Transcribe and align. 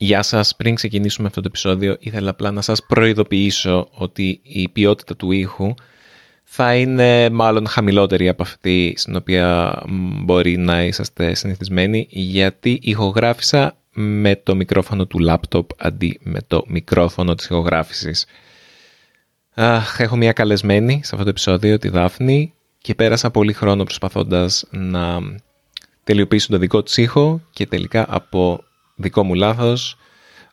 Γεια 0.00 0.22
σας, 0.22 0.56
πριν 0.56 0.74
ξεκινήσουμε 0.74 1.26
αυτό 1.26 1.40
το 1.40 1.46
επεισόδιο 1.48 1.96
ήθελα 2.00 2.30
απλά 2.30 2.50
να 2.50 2.60
σας 2.60 2.82
προειδοποιήσω 2.86 3.88
ότι 3.90 4.40
η 4.42 4.68
ποιότητα 4.68 5.16
του 5.16 5.30
ήχου 5.30 5.74
θα 6.44 6.74
είναι 6.74 7.30
μάλλον 7.30 7.66
χαμηλότερη 7.66 8.28
από 8.28 8.42
αυτή 8.42 8.94
στην 8.96 9.16
οποία 9.16 9.78
μπορεί 10.24 10.56
να 10.56 10.84
είσαστε 10.84 11.34
συνηθισμένοι 11.34 12.06
γιατί 12.10 12.78
ηχογράφησα 12.82 13.76
με 13.92 14.36
το 14.36 14.54
μικρόφωνο 14.54 15.06
του 15.06 15.18
λάπτοπ 15.18 15.70
αντί 15.78 16.18
με 16.22 16.40
το 16.46 16.64
μικρόφωνο 16.66 17.34
της 17.34 17.44
ηχογράφησης. 17.44 18.26
Αχ, 19.54 20.00
έχω 20.00 20.16
μια 20.16 20.32
καλεσμένη 20.32 20.92
σε 20.92 21.10
αυτό 21.12 21.22
το 21.22 21.30
επεισόδιο, 21.30 21.78
τη 21.78 21.88
Δάφνη, 21.88 22.52
και 22.78 22.94
πέρασα 22.94 23.30
πολύ 23.30 23.52
χρόνο 23.52 23.84
προσπαθώντας 23.84 24.64
να 24.70 25.18
τελειοποιήσω 26.04 26.48
το 26.50 26.58
δικό 26.58 26.82
της 26.82 26.96
ήχο 26.96 27.40
και 27.50 27.66
τελικά 27.66 28.06
από 28.08 28.62
δικό 28.98 29.22
μου 29.22 29.34
λάθος, 29.34 29.96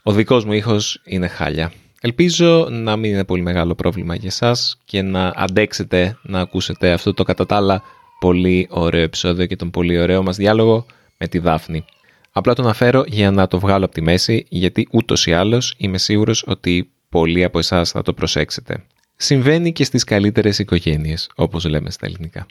ο 0.04 0.12
δικός 0.12 0.46
μου 0.46 0.54
ήχος 0.54 1.02
είναι 1.04 1.28
χάλια. 1.28 1.72
Ελπίζω 2.02 2.68
να 2.70 2.96
μην 2.96 3.12
είναι 3.12 3.24
πολύ 3.24 3.42
μεγάλο 3.42 3.76
πρόβλημα 3.76 4.16
για 4.16 4.28
εσάς 4.28 4.78
και 4.86 5.02
να 5.02 5.34
αντέξετε 5.36 6.18
να 6.22 6.40
ακούσετε 6.40 6.92
αυτό 6.92 7.14
το 7.14 7.24
κατά 7.24 7.46
τα 7.46 7.56
άλλα 7.56 7.84
πολύ 8.20 8.68
ωραίο 8.70 9.02
επεισόδιο 9.02 9.46
και 9.46 9.56
τον 9.56 9.72
πολύ 9.72 10.00
ωραίο 10.00 10.24
μας 10.24 10.36
διάλογο 10.36 10.86
με 11.18 11.28
τη 11.28 11.40
Δάφνη. 11.40 11.86
Απλά 12.32 12.54
το 12.54 12.62
αναφέρω 12.62 13.04
για 13.08 13.32
να 13.32 13.48
το 13.48 13.60
βγάλω 13.60 13.86
από 13.86 13.94
τη 13.94 14.02
μέση, 14.02 14.46
γιατί 14.50 14.88
ούτως 14.92 15.26
ή 15.26 15.34
άλλως 15.34 15.76
είμαι 15.78 15.98
σίγουρος 15.98 16.44
ότι 16.48 16.90
πολλοί 17.10 17.44
από 17.44 17.60
εσάς 17.60 17.92
θα 17.92 18.02
το 18.02 18.14
προσέξετε. 18.14 18.84
Συμβαίνει 19.16 19.72
και 19.72 19.84
στις 19.84 20.04
καλύτερες 20.04 20.60
οικογένειες, 20.60 21.30
όπως 21.36 21.66
λέμε 21.66 21.92
στα 21.92 22.06
ελληνικά. 22.06 22.46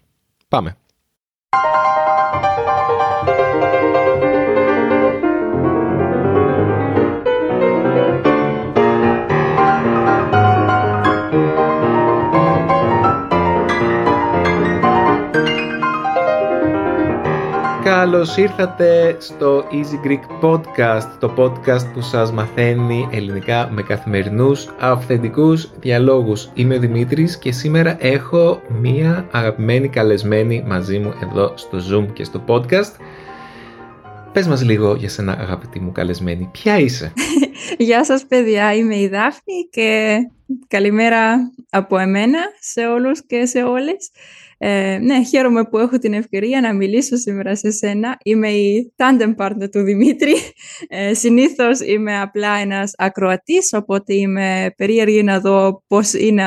Πάμε! 0.48 0.76
Καλώς 18.24 18.38
ήρθατε 18.38 19.16
στο 19.18 19.64
Easy 19.70 20.06
Greek 20.06 20.44
Podcast, 20.44 21.08
το 21.20 21.34
podcast 21.36 21.92
που 21.92 22.00
σας 22.00 22.32
μαθαίνει 22.32 23.08
ελληνικά 23.12 23.68
με 23.72 23.82
καθημερινούς 23.82 24.68
αυθεντικούς 24.78 25.70
διαλόγους. 25.80 26.50
Είμαι 26.54 26.74
ο 26.74 26.78
Δημήτρης 26.78 27.38
και 27.38 27.52
σήμερα 27.52 27.96
έχω 28.00 28.62
μία 28.80 29.28
αγαπημένη 29.30 29.88
καλεσμένη 29.88 30.64
μαζί 30.66 30.98
μου 30.98 31.14
εδώ 31.22 31.52
στο 31.56 31.78
Zoom 31.90 32.12
και 32.12 32.24
στο 32.24 32.44
podcast. 32.46 32.92
Πες 34.32 34.46
μας 34.46 34.62
λίγο 34.62 34.94
για 34.94 35.08
σένα 35.08 35.32
αγαπητή 35.32 35.80
μου 35.80 35.92
καλεσμένη. 35.92 36.48
Ποια 36.52 36.78
είσαι; 36.78 37.12
Γεια 37.78 38.04
σας 38.04 38.26
παιδιά, 38.26 38.74
είμαι 38.74 38.96
η 38.96 39.08
Δάφνη 39.08 39.68
και 39.70 40.16
καλημέρα 40.68 41.52
από 41.70 41.98
εμένα 41.98 42.38
σε 42.60 42.86
όλους 42.86 43.26
και 43.26 43.46
σε 43.46 43.62
όλες. 43.62 44.10
Ε, 44.66 44.98
ναι, 44.98 45.24
χαίρομαι 45.24 45.64
που 45.64 45.78
έχω 45.78 45.98
την 45.98 46.12
ευκαιρία 46.12 46.60
να 46.60 46.74
μιλήσω 46.74 47.16
σήμερα 47.16 47.56
σε 47.56 47.70
σένα. 47.70 48.16
Είμαι 48.24 48.48
η 48.48 48.94
tandem 48.96 49.34
partner 49.36 49.70
του 49.70 49.82
Δημήτρη. 49.82 50.32
Ε, 50.88 51.14
συνήθως 51.14 51.80
είμαι 51.80 52.20
απλά 52.20 52.56
ένας 52.56 52.92
ακροατής, 52.96 53.72
οπότε 53.72 54.14
είμαι 54.14 54.74
περίεργη 54.76 55.22
να 55.22 55.40
δω 55.40 55.82
πώς 55.86 56.12
είναι 56.12 56.42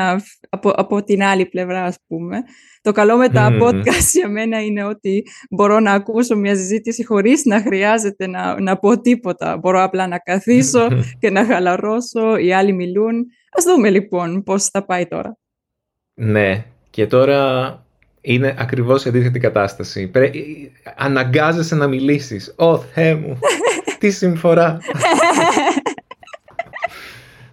από, 0.48 0.70
από 0.70 1.04
την 1.04 1.22
άλλη 1.22 1.46
πλευρά, 1.46 1.84
ας 1.84 1.96
πούμε. 2.06 2.42
Το 2.82 2.92
καλό 2.92 3.16
με 3.16 3.28
τα 3.28 3.48
podcast 3.62 4.10
για 4.12 4.28
μένα 4.28 4.64
είναι 4.64 4.84
ότι 4.84 5.22
μπορώ 5.50 5.80
να 5.80 5.92
ακούσω 5.92 6.36
μια 6.36 6.56
συζήτηση 6.56 7.04
χωρίς 7.04 7.44
να 7.44 7.60
χρειάζεται 7.60 8.26
να, 8.26 8.60
να 8.60 8.78
πω 8.78 9.00
τίποτα. 9.00 9.56
Μπορώ 9.56 9.82
απλά 9.82 10.06
να 10.06 10.18
καθίσω 10.18 10.88
και 11.20 11.30
να 11.30 11.44
χαλαρώσω, 11.44 12.36
οι 12.36 12.52
άλλοι 12.52 12.72
μιλούν. 12.72 13.26
Ας 13.56 13.64
δούμε 13.64 13.90
λοιπόν 13.90 14.42
πώς 14.42 14.64
θα 14.64 14.84
πάει 14.84 15.06
τώρα. 15.06 15.38
Ναι, 16.14 16.64
και 16.90 17.06
τώρα 17.06 17.86
είναι 18.20 18.54
ακριβώς 18.58 19.04
η 19.04 19.08
αντίθετη 19.08 19.38
κατάσταση. 19.38 20.06
Πρέ... 20.06 20.30
Αναγκάζεσαι 20.96 21.74
να 21.74 21.86
μιλήσεις. 21.86 22.54
Ω 22.56 22.78
Θεέ 22.78 23.14
μου, 23.14 23.38
τι 24.00 24.10
συμφορά. 24.10 24.78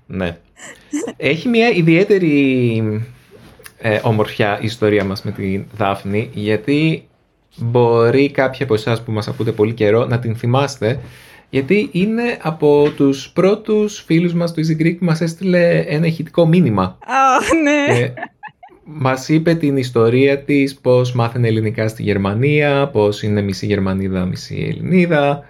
ναι. 0.05 0.37
Έχει 1.17 1.47
μια 1.47 1.69
ιδιαίτερη 1.69 3.03
ε, 3.77 3.99
ομορφιά 4.03 4.57
η 4.61 4.65
ιστορία 4.65 5.03
μας 5.03 5.23
με 5.23 5.31
τη 5.31 5.63
Δάφνη, 5.75 6.29
γιατί 6.33 7.07
μπορεί 7.57 8.31
κάποιοι 8.31 8.63
από 8.63 8.73
εσάς 8.73 9.03
που 9.03 9.11
μας 9.11 9.27
ακούτε 9.27 9.51
πολύ 9.51 9.73
καιρό 9.73 10.05
να 10.05 10.19
την 10.19 10.35
θυμάστε, 10.35 10.99
γιατί 11.49 11.89
είναι 11.91 12.37
από 12.41 12.91
τους 12.95 13.29
πρώτους 13.29 14.03
φίλους 14.05 14.33
μας 14.33 14.53
του 14.53 14.61
Easy 14.65 14.81
Greek 14.81 14.95
που 14.97 15.05
μας 15.05 15.21
έστειλε 15.21 15.79
ένα 15.87 16.05
ηχητικό 16.05 16.45
μήνυμα. 16.45 16.97
Oh, 17.01 17.55
ναι. 17.63 17.99
Ε, 17.99 18.13
μας 18.85 19.29
είπε 19.29 19.53
την 19.55 19.77
ιστορία 19.77 20.43
της, 20.43 20.75
πώς 20.75 21.13
μάθαινε 21.13 21.47
ελληνικά 21.47 21.87
στη 21.87 22.03
Γερμανία, 22.03 22.87
πώς 22.87 23.23
είναι 23.23 23.41
μισή 23.41 23.65
Γερμανίδα, 23.65 24.25
μισή 24.25 24.67
Ελληνίδα. 24.69 25.43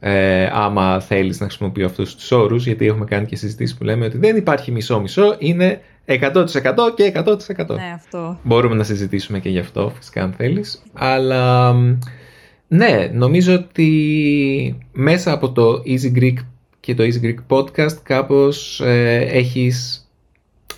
Ε, 0.00 0.48
άμα 0.52 1.00
θέλεις 1.00 1.40
να 1.40 1.46
χρησιμοποιώ 1.46 1.86
αυτούς 1.86 2.14
τους 2.14 2.30
όρους, 2.30 2.66
γιατί 2.66 2.86
έχουμε 2.86 3.04
κάνει 3.04 3.26
και 3.26 3.36
συζητήσεις 3.36 3.76
που 3.76 3.84
λέμε 3.84 4.04
ότι 4.04 4.18
δεν 4.18 4.36
υπάρχει 4.36 4.72
μισό-μισό, 4.72 5.36
είναι 5.38 5.80
100% 6.04 6.46
και 6.94 7.12
100%. 7.14 7.74
Ναι, 7.74 7.92
αυτό. 7.94 8.38
Μπορούμε 8.42 8.74
να 8.74 8.82
συζητήσουμε 8.82 9.38
και 9.38 9.48
γι' 9.48 9.58
αυτό, 9.58 9.92
φυσικά 9.96 10.22
αν 10.22 10.32
θέλεις. 10.32 10.82
Αλλά 10.92 11.74
ναι, 12.68 13.10
νομίζω 13.12 13.54
ότι 13.54 14.78
μέσα 14.92 15.32
από 15.32 15.52
το 15.52 15.82
Easy 15.86 16.18
Greek 16.18 16.36
και 16.80 16.94
το 16.94 17.02
Easy 17.04 17.24
Greek 17.24 17.56
podcast 17.56 17.96
κάπως 18.02 18.80
ε, 18.80 19.28
έχεις 19.30 20.07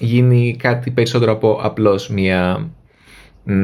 γίνει 0.00 0.56
κάτι 0.58 0.90
περισσότερο 0.90 1.32
από 1.32 1.58
απλώς 1.62 2.08
μία 2.08 2.70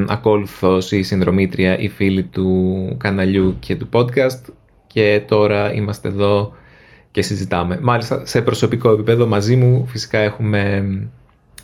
ακόλουθος 0.06 0.92
ή 0.92 1.02
συνδρομήτρια 1.02 1.78
ή 1.78 1.88
φίλη 1.88 2.22
του 2.22 2.88
καναλιού 2.98 3.56
και 3.58 3.76
του 3.76 3.88
podcast 3.92 4.52
και 4.86 5.22
τώρα 5.28 5.72
είμαστε 5.72 6.08
εδώ 6.08 6.52
και 7.10 7.22
συζητάμε. 7.22 7.78
Μάλιστα 7.82 8.26
σε 8.26 8.42
προσωπικό 8.42 8.91
επίπεδο 8.91 9.26
μαζί 9.26 9.56
μου 9.56 9.86
φυσικά 9.86 10.19
έχουμε 10.19 10.88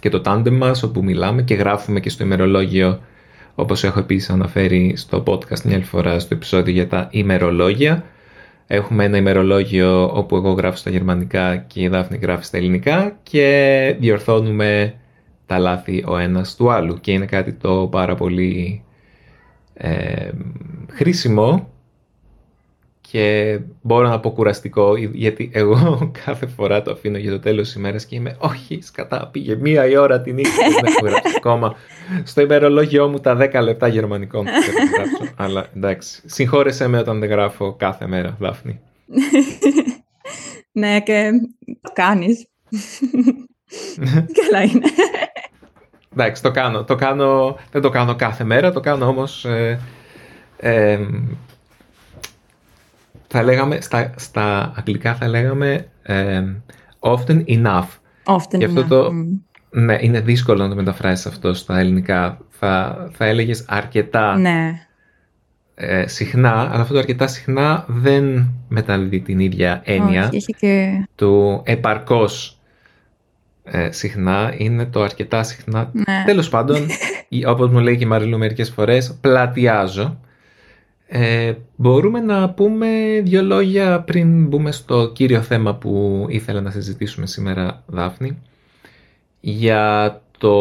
και 0.00 0.08
το 0.08 0.22
tandem 0.24 0.50
μας 0.50 0.82
όπου 0.82 1.04
μιλάμε 1.04 1.42
και 1.42 1.54
γράφουμε 1.54 2.00
και 2.00 2.10
στο 2.10 2.24
ημερολόγιο 2.24 3.00
όπως 3.54 3.84
έχω 3.84 3.98
επίσης 3.98 4.30
αναφέρει 4.30 4.92
στο 4.96 5.22
podcast 5.26 5.60
μια 5.64 5.74
άλλη 5.74 5.84
φορά 5.84 6.18
στο 6.18 6.34
επεισόδιο 6.34 6.72
για 6.72 6.88
τα 6.88 7.08
ημερολόγια 7.10 8.04
Έχουμε 8.66 9.04
ένα 9.04 9.16
ημερολόγιο 9.16 10.16
όπου 10.16 10.36
εγώ 10.36 10.50
γράφω 10.50 10.76
στα 10.76 10.90
γερμανικά 10.90 11.56
και 11.56 11.80
η 11.82 11.88
Δάφνη 11.88 12.18
γράφει 12.18 12.44
στα 12.44 12.56
ελληνικά 12.56 13.18
και 13.22 13.96
διορθώνουμε 13.98 14.94
τα 15.46 15.58
λάθη 15.58 16.04
ο 16.06 16.16
ένας 16.16 16.56
του 16.56 16.70
άλλου. 16.70 17.00
Και 17.00 17.12
είναι 17.12 17.26
κάτι 17.26 17.52
το 17.52 17.88
πάρα 17.90 18.14
πολύ 18.14 18.82
ε, 19.74 20.30
χρήσιμο 20.90 21.72
και 23.12 23.58
μπορώ 23.82 24.08
να 24.08 24.20
πω 24.20 24.30
κουραστικό 24.30 24.96
γιατί 24.96 25.50
εγώ 25.52 25.98
κάθε 26.24 26.46
φορά 26.46 26.82
το 26.82 26.90
αφήνω 26.90 27.18
για 27.18 27.30
το 27.30 27.40
τέλος 27.40 27.66
της 27.66 27.74
ημέρας 27.74 28.06
και 28.06 28.14
είμαι 28.14 28.36
όχι 28.38 28.78
σκατά 28.82 29.28
πήγε 29.32 29.56
μία 29.56 29.86
η 29.86 29.96
ώρα 29.96 30.20
την 30.20 30.34
νύχτα 30.34 30.68
δεν 30.68 30.84
έχω 30.84 31.06
γράψει 31.06 31.34
ακόμα 31.36 31.76
στο 32.24 32.40
ημερολόγιό 32.40 33.08
μου 33.08 33.18
τα 33.18 33.50
10 33.52 33.62
λεπτά 33.62 33.88
γερμανικό 33.88 34.42
μου 34.42 34.48
γράψω. 34.94 35.34
Αλλά 35.44 35.66
εντάξει 35.76 36.22
συγχώρεσέ 36.24 36.88
με 36.88 36.98
όταν 36.98 37.20
δεν 37.20 37.28
γράφω 37.28 37.74
κάθε 37.74 38.06
μέρα 38.06 38.36
Δάφνη. 38.38 38.80
Ναι 40.72 41.00
και 41.00 41.30
το 41.80 41.90
κάνεις. 41.92 42.46
Καλά 44.42 44.62
είναι. 44.62 44.86
Εντάξει 46.12 46.42
το 46.42 46.50
κάνω, 46.50 46.84
το 46.84 46.94
κάνω 46.94 47.58
δεν 47.70 47.82
το 47.82 47.88
κάνω 47.88 48.14
κάθε 48.14 48.44
μέρα 48.44 48.72
το 48.72 48.80
κάνω 48.80 49.06
όμως 49.06 49.44
ε, 49.44 49.80
ε, 50.56 50.98
θα 53.32 53.42
λέγαμε, 53.42 53.80
στα, 53.80 54.12
στα 54.16 54.72
αγγλικά 54.76 55.14
θα 55.14 55.28
λέγαμε 55.28 55.88
often 57.00 57.44
enough. 57.46 57.88
Often 58.24 58.58
Και 58.58 58.64
αυτό 58.64 58.84
Το, 58.84 59.12
ναι, 59.70 59.98
είναι 60.00 60.20
δύσκολο 60.20 60.62
να 60.62 60.68
το 60.68 60.74
μεταφράσεις 60.74 61.26
αυτό 61.26 61.54
στα 61.54 61.78
ελληνικά. 61.78 62.38
Θα, 62.48 63.08
θα 63.12 63.24
έλεγες 63.24 63.64
αρκετά 63.68 64.36
ναι. 64.36 64.86
ε, 65.74 66.06
συχνά, 66.06 66.52
αλλά 66.52 66.80
αυτό 66.80 66.92
το 66.92 66.98
αρκετά 66.98 67.26
συχνά 67.26 67.84
δεν 67.88 68.54
μεταδίδει 68.68 69.20
την 69.20 69.38
ίδια 69.38 69.82
έννοια 69.84 70.30
Όχι, 70.34 70.54
και... 70.58 71.06
του 71.14 71.62
επαρκώς 71.64 72.58
ε, 73.64 73.90
συχνά. 73.90 74.54
Είναι 74.56 74.86
το 74.86 75.02
αρκετά 75.02 75.42
συχνά. 75.42 75.90
Ναι. 75.92 76.22
Τέλος 76.26 76.48
πάντων, 76.48 76.86
όπως 77.52 77.70
μου 77.70 77.78
λέει 77.78 77.96
και 77.96 78.04
η 78.04 78.06
Μαριλού 78.06 78.38
μερικές 78.38 78.70
φορές, 78.70 79.18
πλατιάζω. 79.20 80.20
Ε, 81.14 81.52
μπορούμε 81.76 82.20
να 82.20 82.50
πούμε 82.50 83.20
δύο 83.24 83.42
λόγια 83.42 84.00
πριν 84.00 84.46
μπούμε 84.46 84.72
στο 84.72 85.10
κύριο 85.14 85.42
θέμα 85.42 85.74
που 85.74 86.26
ήθελα 86.28 86.60
να 86.60 86.70
συζητήσουμε 86.70 87.26
σήμερα, 87.26 87.82
Δάφνη, 87.86 88.38
για, 89.40 90.20
το, 90.38 90.56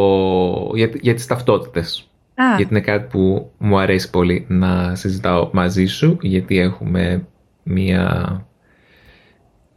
για, 0.76 0.90
για 1.02 1.14
τις 1.14 1.26
ταυτότητες. 1.26 2.10
Γιατί 2.56 2.74
είναι 2.74 2.82
κάτι 2.82 3.08
που 3.10 3.52
μου 3.58 3.80
αρέσει 3.80 4.10
πολύ 4.10 4.46
να 4.50 4.96
συζητάω 4.96 5.50
μαζί 5.54 5.86
σου, 5.86 6.18
γιατί 6.22 6.60
έχουμε 6.60 7.28
μία 7.64 8.46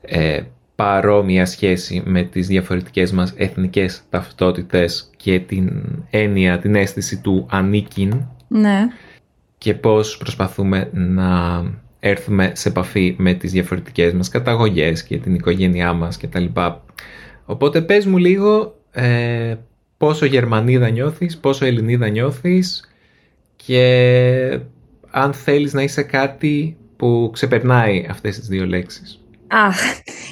ε, 0.00 0.42
παρόμοια 0.74 1.46
σχέση 1.46 2.02
με 2.04 2.22
τις 2.22 2.46
διαφορετικές 2.46 3.12
μας 3.12 3.32
εθνικές 3.36 4.02
ταυτότητες 4.10 5.10
και 5.16 5.40
την 5.40 5.82
έννοια, 6.10 6.58
την 6.58 6.74
αίσθηση 6.74 7.20
του 7.20 7.46
ανήκειν 7.50 8.26
Ναι. 8.48 8.88
Και 9.58 9.74
πώς 9.74 10.16
προσπαθούμε 10.16 10.90
να 10.92 11.62
έρθουμε 12.00 12.52
σε 12.54 12.68
επαφή 12.68 13.14
με 13.18 13.34
τις 13.34 13.52
διαφορετικές 13.52 14.12
μας 14.12 14.28
καταγωγές 14.28 15.04
και 15.04 15.18
την 15.18 15.34
οικογένειά 15.34 15.92
μας 15.92 16.16
κτλ. 16.16 16.44
Οπότε 17.44 17.82
πες 17.82 18.06
μου 18.06 18.16
λίγο 18.16 18.76
ε, 18.90 19.54
πόσο 19.96 20.26
Γερμανίδα 20.26 20.88
νιώθεις, 20.88 21.38
πόσο 21.38 21.64
Ελληνίδα 21.64 22.08
νιώθεις 22.08 22.94
και 23.56 24.60
αν 25.10 25.32
θέλεις 25.32 25.72
να 25.72 25.82
είσαι 25.82 26.02
κάτι 26.02 26.76
που 26.96 27.30
ξεπερνάει 27.32 28.06
αυτές 28.10 28.38
τις 28.38 28.48
δύο 28.48 28.66
λέξεις. 28.66 29.24
Αχ, 29.46 29.76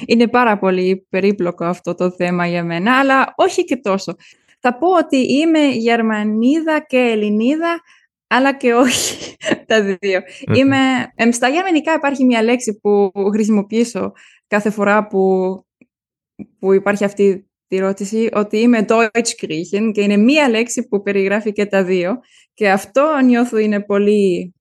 είναι 0.05 0.27
πάρα 0.27 0.57
πολύ 0.57 1.05
περίπλοκο 1.09 1.65
αυτό 1.65 1.95
το 1.95 2.11
θέμα 2.11 2.47
για 2.47 2.63
μένα, 2.63 2.99
αλλά 2.99 3.33
όχι 3.35 3.63
και 3.65 3.75
τόσο. 3.75 4.15
Θα 4.59 4.77
πω 4.77 4.87
ότι 4.97 5.17
είμαι 5.17 5.67
Γερμανίδα 5.67 6.85
και 6.87 6.97
Ελληνίδα, 6.97 7.81
αλλά 8.35 8.53
και 8.53 8.73
όχι 8.73 9.35
τα 9.67 9.81
δύο. 9.83 10.19
Είμαι, 10.55 10.77
εμ, 11.15 11.31
στα 11.31 11.47
γερμανικά 11.47 11.93
υπάρχει 11.93 12.25
μια 12.25 12.43
λέξη 12.43 12.79
που 12.81 13.11
χρησιμοποιήσω 13.31 14.11
κάθε 14.47 14.69
φορά 14.69 15.07
που, 15.07 15.19
που 16.59 16.73
υπάρχει 16.73 17.03
αυτή 17.03 17.47
τη 17.67 17.75
ερώτηση, 17.75 18.29
ότι 18.33 18.57
είμαι 18.57 18.85
Deutsch-Griechen 18.89 19.91
και 19.93 20.01
είναι 20.01 20.17
μια 20.17 20.49
λέξη 20.49 20.87
που 20.87 21.01
περιγράφει 21.01 21.51
και 21.51 21.65
τα 21.65 21.83
δύο. 21.83 22.19
Και 22.53 22.69
αυτό 22.71 23.19
νιώθω 23.25 23.57
είναι 23.57 23.81
πολύ, 23.81 24.53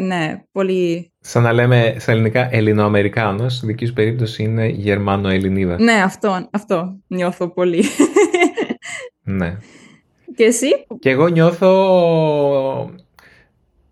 ναι, 0.00 0.44
πολύ 0.52 1.12
Σαν 1.20 1.42
να 1.42 1.52
λέμε 1.52 1.96
στα 1.98 2.12
ελληνικά 2.12 2.48
Ελληνοαμερικάνος, 2.54 3.54
στη 3.54 3.66
δική 3.66 3.86
σου 3.86 3.92
περίπτωση 3.92 4.42
είναι 4.42 4.66
Γερμανο-Ελληνίδα. 4.66 5.80
Ναι, 5.80 5.92
αυτό, 5.92 6.48
αυτό 6.52 7.00
νιώθω 7.06 7.52
πολύ. 7.52 7.84
Ναι. 9.22 9.56
Και 10.36 10.44
εσύ; 10.44 10.66
Και 10.98 11.10
εγώ 11.10 11.28
νιώθω, 11.28 11.70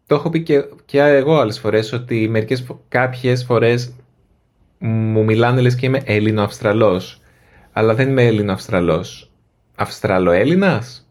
το 0.07 0.15
έχω 0.15 0.31
πει 0.31 0.43
και, 0.43 0.65
και 0.85 0.99
εγώ 1.01 1.37
άλλες 1.39 1.59
φορές, 1.59 1.93
ότι 1.93 2.29
μερικές, 2.29 2.63
φο- 2.63 2.85
κάποιες 2.89 3.45
φορές 3.45 3.95
μου 4.79 5.25
μιλάνε 5.25 5.61
λες 5.61 5.75
και 5.75 5.87
είμαι 5.87 6.03
Έλληνο-Αυστραλός. 6.05 7.21
Αλλά 7.73 7.95
δεν 7.95 8.09
είμαι 8.09 8.27
Έλληνο-Αυστραλός. 8.27 9.31
Αυστραλο-Έλληνας; 9.77 11.09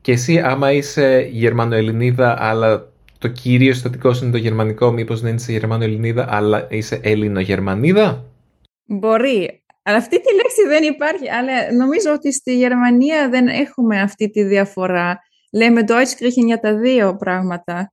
Και 0.00 0.12
εσύ 0.12 0.38
άμα 0.40 0.72
είσαι 0.72 1.28
Γερμανο-Ελληνίδα, 1.32 2.36
αλλά 2.38 2.90
το 3.18 3.28
κύριο 3.28 3.72
συστατικό 3.72 4.12
σου 4.12 4.22
είναι 4.24 4.32
το 4.32 4.38
γερμανικό, 4.38 4.90
μήπως 4.92 5.20
δεν 5.20 5.34
είσαι 5.34 5.52
Γερμανο-Ελληνίδα, 5.52 6.26
αλλά 6.34 6.66
είσαι 6.70 7.00
Έλληνο-Γερμανίδα; 7.02 8.24
Μπορεί. 8.86 9.61
Αλλά 9.82 9.96
αυτή 9.96 10.20
τη 10.20 10.34
λέξη 10.34 10.66
δεν 10.68 10.82
υπάρχει. 10.82 11.30
Αλλά 11.30 11.72
νομίζω 11.72 12.12
ότι 12.12 12.32
στη 12.32 12.56
Γερμανία 12.56 13.28
δεν 13.28 13.48
έχουμε 13.48 14.00
αυτή 14.00 14.30
τη 14.30 14.42
διαφορά. 14.42 15.18
Λέμε 15.52 15.84
Deutsch 15.86 16.30
για 16.46 16.60
τα 16.60 16.76
δύο 16.76 17.16
πράγματα 17.16 17.92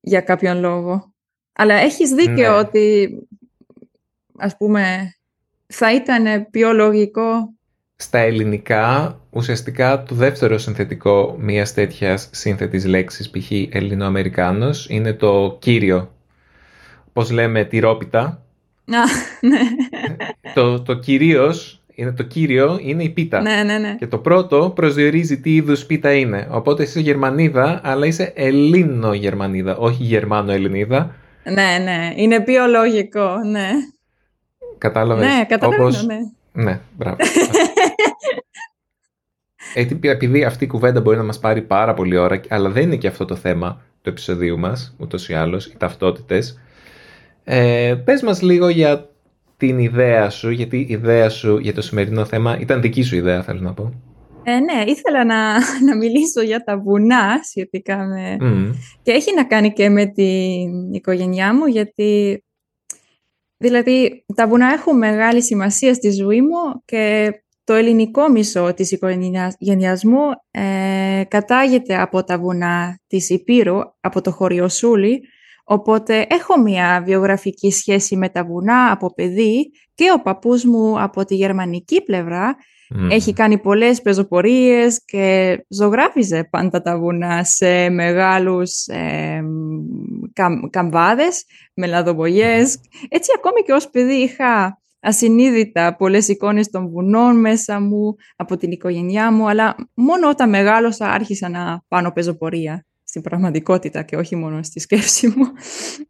για 0.00 0.20
κάποιον 0.20 0.60
λόγο. 0.60 1.12
Αλλά 1.52 1.74
έχεις 1.74 2.10
δίκιο 2.10 2.50
Ναι. 2.52 2.58
ότι 2.58 3.10
ας 4.38 4.56
πούμε 4.56 5.12
θα 5.66 5.94
ήταν 5.94 6.50
πιο 6.50 6.72
λογικό. 6.72 7.52
Στα 7.96 8.18
ελληνικά, 8.18 9.20
ουσιαστικά 9.30 10.02
το 10.02 10.14
δεύτερο 10.14 10.58
συνθετικό 10.58 11.36
μιας 11.38 11.74
τέτοιας 11.74 12.28
σύνθετης 12.32 12.84
λέξης, 12.84 13.30
π.χ. 13.30 13.50
Ελληνοαμερικάνος, 13.50 14.86
είναι 14.90 15.12
το 15.12 15.56
κύριο. 15.60 16.12
Πώς 17.12 17.30
λέμε 17.30 17.64
τυρόπιτα. 17.64 18.42
Α, 18.96 19.04
ναι. 19.40 19.58
Το, 20.54 20.80
το 20.82 20.94
κυρίως, 20.94 21.82
είναι 21.94 22.12
το 22.12 22.22
κύριο, 22.22 22.78
είναι 22.82 23.02
η 23.02 23.08
πίτα. 23.08 23.40
ναι, 23.40 23.62
ναι, 23.62 23.78
ναι. 23.78 23.96
Και 23.98 24.06
το 24.06 24.18
πρώτο 24.18 24.72
προσδιορίζει 24.74 25.40
τι 25.40 25.54
είδους 25.54 25.84
πίτα 25.84 26.12
είναι. 26.14 26.48
Οπότε 26.50 26.82
είσαι 26.82 27.00
Γερμανίδα, 27.00 27.80
αλλά 27.84 28.06
είσαι 28.06 28.32
Ελλήνο-Γερμανίδα, 28.36 29.76
όχι 29.76 30.02
Γερμάνο-Ελληνίδα. 30.02 31.14
Ναι, 31.44 31.78
ναι. 31.84 32.12
Είναι 32.16 32.40
πιο 32.40 32.66
λογικό, 32.66 33.36
ναι. 33.50 33.70
Κατάλαβες; 34.78 35.26
Ναι, 35.26 35.44
καταλαβαίνω, 35.48 35.82
Όπως- 35.88 36.06
ναι. 36.06 36.16
Ναι, 36.52 36.80
μπράβο. 36.96 37.16
Έτσι, 39.74 39.98
επειδή 40.02 40.44
αυτή 40.44 40.64
η 40.64 40.66
κουβέντα 40.66 41.00
μπορεί 41.00 41.16
να 41.16 41.22
μας 41.22 41.38
πάρει 41.38 41.62
πάρα 41.62 41.94
πολύ 41.94 42.16
ώρα, 42.16 42.40
αλλά 42.48 42.68
δεν 42.68 42.82
είναι 42.82 42.96
και 42.96 43.06
αυτό 43.06 43.24
το 43.24 43.34
θέμα 43.36 43.80
του 44.02 44.08
επεισοδίου 44.08 44.58
μας, 44.58 44.94
ούτως 44.98 45.28
ή 45.28 45.34
άλλως, 45.34 45.66
οι 45.66 45.76
ταυτότητες. 45.78 46.60
Ε, 47.50 47.94
πες 48.04 48.22
μας 48.22 48.42
λίγο 48.42 48.68
για 48.68 49.10
την 49.56 49.78
ιδέα 49.78 50.30
σου, 50.30 50.50
γιατί 50.50 50.76
η 50.76 50.86
ιδέα 50.88 51.28
σου 51.28 51.58
για 51.58 51.74
το 51.74 51.82
σημερινό 51.82 52.24
θέμα 52.24 52.58
ήταν 52.60 52.80
δική 52.80 53.02
σου 53.02 53.16
ιδέα, 53.16 53.42
θέλω 53.42 53.60
να 53.60 53.74
πω. 53.74 53.92
Ε, 54.42 54.58
ναι, 54.58 54.84
ήθελα 54.86 55.24
να, 55.24 55.52
να 55.88 55.96
μιλήσω 55.96 56.42
για 56.42 56.64
τα 56.64 56.78
βουνά 56.78 57.40
σχετικά 57.42 57.96
με... 57.96 58.36
Μμμ. 58.40 58.72
Και 59.02 59.10
έχει 59.10 59.34
να 59.34 59.44
κάνει 59.44 59.72
και 59.72 59.88
με 59.88 60.06
την 60.06 60.92
οικογένειά 60.92 61.54
μου, 61.54 61.66
γιατί 61.66 62.42
δηλαδή 63.56 64.24
τα 64.34 64.48
βουνά 64.48 64.72
έχουν 64.72 64.98
μεγάλη 64.98 65.42
σημασία 65.42 65.94
στη 65.94 66.10
ζωή 66.10 66.40
μου 66.40 66.82
και 66.84 67.32
το 67.64 67.74
ελληνικό 67.74 68.28
μισό 68.28 68.74
της 68.74 68.92
οικογένειας 68.92 70.04
μου 70.04 70.20
ε, 70.50 71.22
κατάγεται 71.28 72.00
από 72.00 72.24
τα 72.24 72.38
βουνά 72.38 73.00
της 73.06 73.30
Υπήρου, 73.30 73.78
από 74.00 74.20
το 74.20 74.30
χωριό 74.30 74.68
Σούλη, 74.68 75.20
οπότε 75.68 76.26
έχω 76.28 76.60
μια 76.60 77.02
βιογραφική 77.04 77.70
σχέση 77.70 78.16
με 78.16 78.28
τα 78.28 78.44
βουνά 78.44 78.90
από 78.92 79.14
παιδί 79.14 79.70
και 79.94 80.12
ο 80.16 80.22
παππούς 80.22 80.64
μου 80.64 81.02
από 81.02 81.24
τη 81.24 81.34
γερμανική 81.34 82.02
πλευρά 82.02 82.56
Μμμ. 82.90 83.10
έχει 83.10 83.32
κάνει 83.32 83.58
πολλές 83.58 84.02
πεζοπορίες 84.02 85.04
και 85.04 85.56
ζωγράφιζε 85.68 86.48
πάντα 86.50 86.82
τα 86.82 86.98
βουνά 86.98 87.44
σε 87.44 87.88
μεγάλους 87.88 88.86
ε, 88.86 89.42
καμ, 90.32 90.60
καμβάδες, 90.70 91.44
με 91.74 91.86
λαδοβολιές. 91.86 92.80
Έτσι 93.08 93.30
ακόμη 93.36 93.62
και 93.62 93.72
ως 93.72 93.90
παιδί 93.90 94.14
είχα 94.14 94.78
ασυνείδητα 95.00 95.96
πολλές 95.96 96.28
εικόνες 96.28 96.70
των 96.70 96.88
βουνών 96.88 97.40
μέσα 97.40 97.80
μου, 97.80 98.16
από 98.36 98.56
την 98.56 98.70
οικογένειά 98.70 99.32
μου, 99.32 99.48
αλλά 99.48 99.74
μόνο 99.94 100.28
όταν 100.28 100.48
μεγάλωσα 100.48 101.10
άρχισα 101.10 101.48
να 101.48 101.82
πάνω 101.88 102.12
πεζοπορία 102.12 102.87
στην 103.18 103.30
πραγματικότητα 103.30 104.02
και 104.02 104.16
όχι 104.16 104.36
μόνο 104.36 104.62
στη 104.62 104.80
σκέψη 104.80 105.26
μου. 105.36 105.46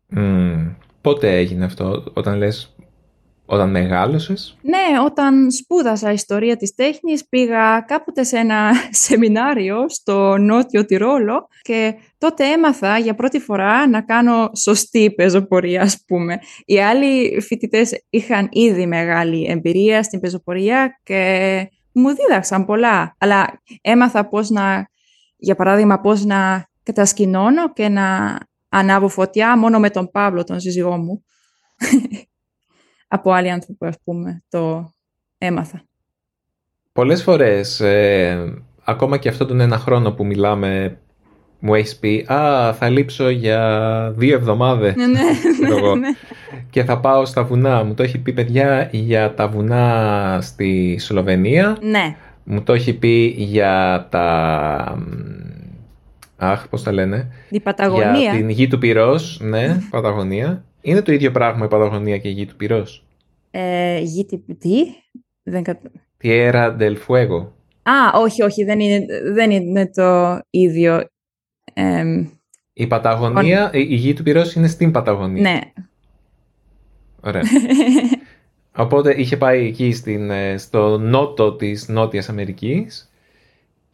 Μμμ. 0.06 0.74
Πότε 1.00 1.36
έγινε 1.36 1.64
αυτό, 1.64 2.04
όταν 2.14 2.36
λες, 2.36 2.76
όταν 3.46 3.70
μεγάλωσες; 3.70 4.58
Ναι, 4.62 5.00
όταν 5.04 5.50
σπούδασα 5.50 6.12
ιστορία 6.12 6.56
της 6.56 6.74
τέχνης 6.74 7.28
πήγα 7.28 7.80
κάποτε 7.80 8.22
σε 8.22 8.36
ένα 8.38 8.72
σεμινάριο 9.04 9.88
στο 9.88 10.36
Νότιο 10.38 10.84
Τυρόλο 10.84 11.48
και 11.62 11.94
τότε 12.18 12.44
έμαθα 12.44 12.98
για 12.98 13.14
πρώτη 13.14 13.38
φορά 13.40 13.88
να 13.88 14.00
κάνω 14.00 14.50
σωστή 14.56 15.10
πεζοπορία, 15.14 15.82
ας 15.82 16.04
πούμε. 16.06 16.38
Οι 16.64 16.80
άλλοι 16.80 17.40
φοιτητές 17.40 18.04
είχαν 18.10 18.48
ήδη 18.50 18.86
μεγάλη 18.86 19.46
εμπειρία 19.50 20.02
στην 20.02 20.20
πεζοπορία 20.20 21.00
και 21.02 21.70
μου 21.92 22.14
δίδαξαν 22.14 22.64
πολλά. 22.64 23.16
Αλλά 23.18 23.62
έμαθα 23.80 24.28
πώς 24.28 24.50
να, 24.50 24.88
για 25.36 25.54
παράδειγμα, 25.54 26.00
πώς 26.00 26.24
να 26.24 26.67
κατασκηνώνω 26.88 27.72
και 27.72 27.88
να 27.88 28.38
ανάβω 28.68 29.08
φωτιά 29.08 29.58
μόνο 29.58 29.78
με 29.78 29.90
τον 29.90 30.10
Παύλο, 30.10 30.44
τον 30.44 30.60
σύζυγό 30.60 30.96
μου 30.96 31.24
από 33.16 33.32
άλλοι 33.32 33.50
άνθρωποι, 33.50 33.86
ας 33.86 33.96
πούμε, 34.04 34.42
το 34.48 34.92
έμαθα. 35.38 35.82
Πολλές 36.92 37.22
φορές, 37.22 37.80
ε, 37.80 38.62
ακόμα 38.84 39.16
και 39.16 39.28
αυτόν 39.28 39.46
τον 39.46 39.60
ένα 39.60 39.78
χρόνο 39.78 40.12
που 40.12 40.26
μιλάμε, 40.26 40.98
μου 41.58 41.74
έχεις 41.74 41.96
πει 41.96 42.24
«Α, 42.32 42.72
θα 42.74 42.88
λείψω 42.88 43.28
για 43.28 44.12
δύο 44.16 44.34
εβδομάδες 44.36 44.94
Ναι, 44.94 45.06
ναι, 45.06 45.20
ξέρω 45.62 45.76
εγώ, 45.76 45.96
ναι. 45.96 46.08
και 46.70 46.84
θα 46.84 47.00
πάω 47.00 47.24
στα 47.24 47.44
βουνά». 47.44 47.84
Μου 47.84 47.94
το 47.94 48.02
έχει 48.02 48.18
πει 48.18 48.32
παιδιά 48.32 48.88
για 48.92 49.34
τα 49.34 49.48
βουνά 49.48 50.38
στη 50.42 50.96
Σλοβενία, 50.98 51.76
Ναι, 51.80 52.16
μου 52.44 52.62
το 52.62 52.72
έχει 52.72 52.92
πει 52.92 53.34
για 53.38 54.06
τα... 54.10 54.98
Αχ, 56.40 56.68
πώς 56.68 56.82
τα 56.82 56.92
λένε; 56.92 57.32
η 57.50 57.60
Παταγωνία. 57.60 58.12
Για 58.12 58.30
την 58.30 58.48
γη 58.48 58.66
του 58.68 58.78
πυρός, 58.78 59.40
ναι, 59.42 59.76
Παταγωνία. 59.90 60.64
Είναι 60.80 61.02
το 61.02 61.12
ίδιο 61.12 61.30
πράγμα 61.30 61.64
η 61.64 61.68
Παταγωνία 61.68 62.18
και 62.18 62.28
η 62.28 62.32
γη 62.32 62.46
του 62.46 62.56
πυρός. 62.56 63.04
Ε, 63.50 63.98
γη 63.98 64.24
τι, 64.24 64.38
τι; 64.54 64.76
Δεν 65.42 65.62
κατα... 65.62 65.90
Tierra 66.22 66.76
del 66.78 66.96
Fuego. 67.06 67.46
Α, 67.82 68.20
όχι, 68.20 68.42
όχι, 68.42 68.64
δεν 68.64 68.80
είναι, 68.80 69.06
δεν 69.32 69.50
είναι 69.50 69.90
το 69.94 70.38
ίδιο. 70.50 71.04
Εμ, 71.74 72.26
Η 72.72 72.86
Παταγωνία, 72.86 73.70
η 73.72 73.86
η 73.90 73.94
γη 73.94 74.12
του 74.14 74.22
πυρός 74.22 74.54
είναι 74.54 74.66
στην 74.66 74.90
Παταγωνία. 74.90 75.42
ναι. 75.42 75.60
Ωραία. 77.20 77.42
Οπότε 78.76 79.14
είχε 79.20 79.36
πάει 79.36 79.66
εκεί 79.66 79.92
στην, 79.92 80.30
ε, 80.30 80.56
στο 80.56 80.98
νότο 80.98 81.52
της 81.52 81.88
Νότιας 81.88 82.28
Αμερικής 82.28 83.07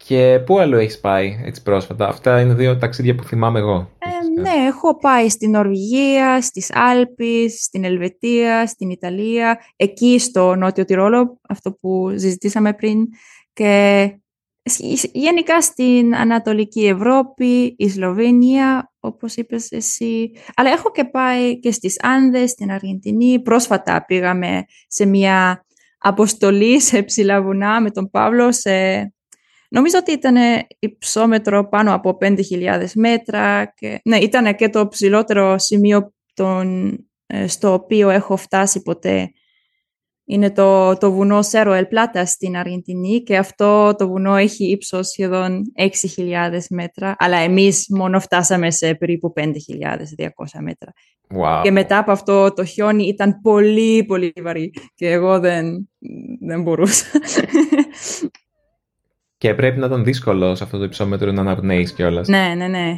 Και 0.07 0.39
πού 0.45 0.59
άλλο 0.59 0.77
έχεις 0.77 0.99
πάει 0.99 1.41
έτσι 1.45 1.61
πρόσφατα; 1.63 2.07
Αυτά 2.07 2.41
είναι 2.41 2.53
δύο 2.53 2.77
ταξίδια 2.77 3.15
που 3.15 3.23
θυμάμαι 3.23 3.59
εγώ. 3.59 3.89
Ε, 3.99 4.41
ναι, 4.41 4.65
έχω 4.65 4.97
πάει 4.97 5.29
στην 5.29 5.49
Νορβηγία, 5.49 6.41
στις 6.41 6.75
Άλπεις, 6.75 7.63
στην 7.63 7.83
Ελβετία, 7.83 8.67
στην 8.67 8.89
Ιταλία, 8.89 9.59
εκεί 9.75 10.19
στο 10.19 10.55
Νότιο 10.55 10.85
Τυρόλο, 10.85 11.39
αυτό 11.49 11.71
που 11.71 12.09
συζητήσαμε 12.09 12.73
πριν. 12.73 13.05
Και 13.53 14.11
γενικά 15.13 15.61
στην 15.61 16.15
Ανατολική 16.15 16.87
Ευρώπη, 16.87 17.75
η 17.77 17.89
Σλοβένια, 17.89 18.93
όπως 18.99 19.35
είπες 19.35 19.71
εσύ. 19.71 20.31
Αλλά 20.55 20.69
έχω 20.69 20.91
και 20.91 21.05
πάει 21.05 21.59
και 21.59 21.71
στις 21.71 21.99
Άνδες, 22.03 22.49
στην 22.49 22.71
Αργεντινή. 22.71 23.41
Πρόσφατα 23.41 24.05
πήγαμε 24.05 24.63
σε 24.87 25.05
μια 25.05 25.65
αποστολή 25.97 26.81
σε 26.81 27.03
ψηλά 27.03 27.41
βουνά 27.41 27.81
με 27.81 27.91
τον 27.91 28.09
Παύλο 28.09 28.51
σε 28.51 29.14
Νομίζω 29.75 29.97
ότι 29.97 30.11
ήταν 30.11 30.35
υψόμετρο 30.79 31.69
πάνω 31.69 31.93
από 31.93 32.17
5.000 32.21 32.37
μέτρα. 32.95 33.65
Και, 33.65 33.99
ναι, 34.03 34.17
ήταν 34.17 34.55
και 34.55 34.69
το 34.69 34.87
ψηλότερο 34.87 35.57
σημείο 35.57 36.13
τον, 36.33 36.97
ε, 37.25 37.47
στο 37.47 37.73
οποίο 37.73 38.09
έχω 38.09 38.35
φτάσει 38.35 38.81
ποτέ. 38.81 39.31
Είναι 40.27 40.51
το, 40.51 40.97
το 40.97 41.11
βουνό 41.11 41.41
Σέρο 41.41 41.73
Ελπλάτα 41.73 42.25
στην 42.25 42.57
Αργεντινή 42.57 43.23
και 43.23 43.37
αυτό 43.37 43.95
το 43.97 44.07
βουνό 44.07 44.35
έχει 44.35 44.69
ύψος 44.69 45.07
σχεδόν 45.07 45.61
6.000 46.17 46.59
μέτρα, 46.69 47.15
αλλά 47.17 47.37
εμείς 47.37 47.85
μόνο 47.89 48.19
φτάσαμε 48.19 48.71
σε 48.71 48.95
περίπου 48.95 49.33
5.200 49.35 49.49
μέτρα. 50.59 50.91
Wow. 51.37 51.61
Και 51.63 51.71
μετά 51.71 51.97
από 51.97 52.11
αυτό 52.11 52.53
το 52.53 52.65
χιόνι 52.65 53.07
ήταν 53.07 53.39
πολύ 53.41 54.03
πολύ 54.03 54.33
βαρύ 54.41 54.71
και 54.95 55.11
εγώ 55.11 55.39
δεν, 55.39 55.89
δεν 56.39 56.61
μπορούσα. 56.61 57.05
Και 59.45 59.53
πρέπει 59.53 59.79
να 59.79 59.85
ήταν 59.85 60.03
δύσκολο 60.03 60.55
σε 60.55 60.63
αυτό 60.63 60.77
το 60.77 60.83
υψόμετρο 60.83 61.31
να 61.31 61.41
αναπνέεις 61.41 61.93
κιόλας. 61.93 62.27
Ναι, 62.27 62.53
ναι, 62.55 62.67
ναι. 62.67 62.93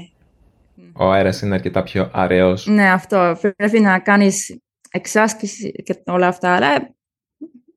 Ο 0.94 1.12
αέρας 1.12 1.42
είναι 1.42 1.56
αρκετά 1.56 1.84
πιο 1.84 2.10
αραιός. 2.14 2.68
Ναι, 2.68 2.92
αυτό. 2.92 3.38
Πρέπει 3.56 3.80
να 3.80 4.00
κάνεις 4.00 4.60
εξάσκηση 4.92 5.72
και 5.72 6.02
όλα 6.06 6.28
αυτά. 6.28 6.56
Αλλά 6.56 6.96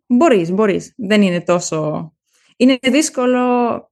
μπορείς, 0.07 0.50
μπορείς. 0.50 0.93
Δεν 0.97 1.23
είναι 1.23 1.41
τόσο. 1.41 2.12
Είναι 2.57 2.79
δύσκολο 2.83 3.45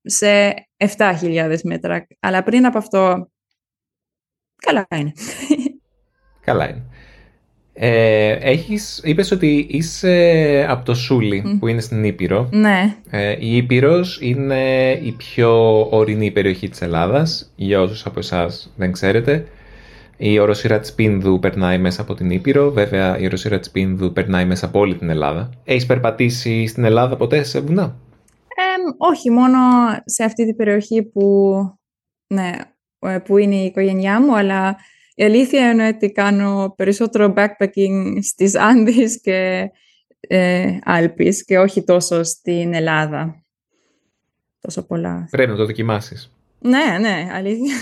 σε 0.03 0.55
7.000 0.97 1.59
μέτρα. 1.63 2.07
Αλλά 2.21 2.43
πριν 2.43 2.67
από 2.67 2.79
αυτό. 2.79 3.31
Καλά 4.57 4.87
είναι. 4.95 5.13
Καλά 6.41 6.69
είναι. 6.69 6.87
Ε, 7.81 8.39
έχεις, 8.41 9.01
είπες 9.05 9.31
ότι 9.31 9.67
είσαι 9.71 10.67
από 10.69 10.85
το 10.85 10.95
Σούλι 10.95 11.57
που 11.59 11.67
είναι 11.67 11.81
στην 11.81 12.05
Ήπειρο. 12.05 12.49
Ναι. 12.53 12.97
Ε, 13.11 13.37
η 13.39 13.57
Ήπειρος 13.57 14.19
είναι 14.23 14.91
η 15.03 15.13
πιο 15.13 15.81
ορεινή 15.91 16.31
περιοχή 16.31 16.69
της 16.69 16.81
Ελλάδας, 16.81 17.53
για 17.57 17.81
όσους 17.81 18.07
από 18.07 18.19
εσάς 18.19 18.73
δεν 18.77 18.93
ξέρετε. 18.93 19.47
Η 20.17 20.39
οροσύρα 20.39 20.79
της 20.79 20.93
Πίνδου 20.93 21.39
περνάει 21.39 21.79
μέσα 21.79 22.03
από 22.03 22.15
την 22.15 22.31
Ήπειρο, 22.31 22.71
βέβαια 22.71 23.19
η 23.19 23.25
οροσύρα 23.25 23.59
της 23.59 23.71
Πίνδου 23.71 24.13
περνάει 24.13 24.45
μέσα 24.45 24.67
από 24.67 24.79
όλη 24.79 24.95
την 24.95 25.11
Ελλάδα. 25.11 25.51
Έχεις 25.65 25.87
περπατήσει 25.87 26.67
στην 26.67 26.85
Ελλάδα 26.85 27.17
ποτέ 27.17 27.43
σε 27.43 27.61
βουνά; 27.61 27.97
όχι, 28.99 29.31
μόνο 29.31 29.59
σε 30.05 30.25
αυτή 30.25 30.47
την 30.47 30.57
περιοχή 30.57 31.03
που, 31.03 31.53
ναι, 32.35 32.51
ε, 32.99 33.19
που 33.19 33.37
είναι 33.37 33.55
η 33.55 33.65
οικογένειά 33.65 34.21
μου, 34.21 34.37
αλλά 34.37 34.77
η 35.19 35.25
αλήθεια 35.25 35.71
είναι 35.71 35.87
ότι 35.87 36.13
κάνω 36.13 36.75
περισσότερο 36.77 37.35
backpacking 37.37 38.19
στις 38.23 38.57
Άνδης 38.57 39.21
και 39.21 39.71
ε, 40.21 40.77
Άλπης 40.85 41.45
και 41.45 41.59
όχι 41.59 41.85
τόσο 41.85 42.23
στην 42.23 42.75
Ελλάδα. 42.75 43.45
Τόσο 44.61 44.87
πολλά. 44.87 45.29
Πρέπει 45.31 45.51
να 45.51 45.57
το 45.57 45.67
δοκιμάσεις. 45.67 46.33
Ναι, 46.61 46.99
ναι, 47.01 47.29
αλήθεια. 47.33 47.75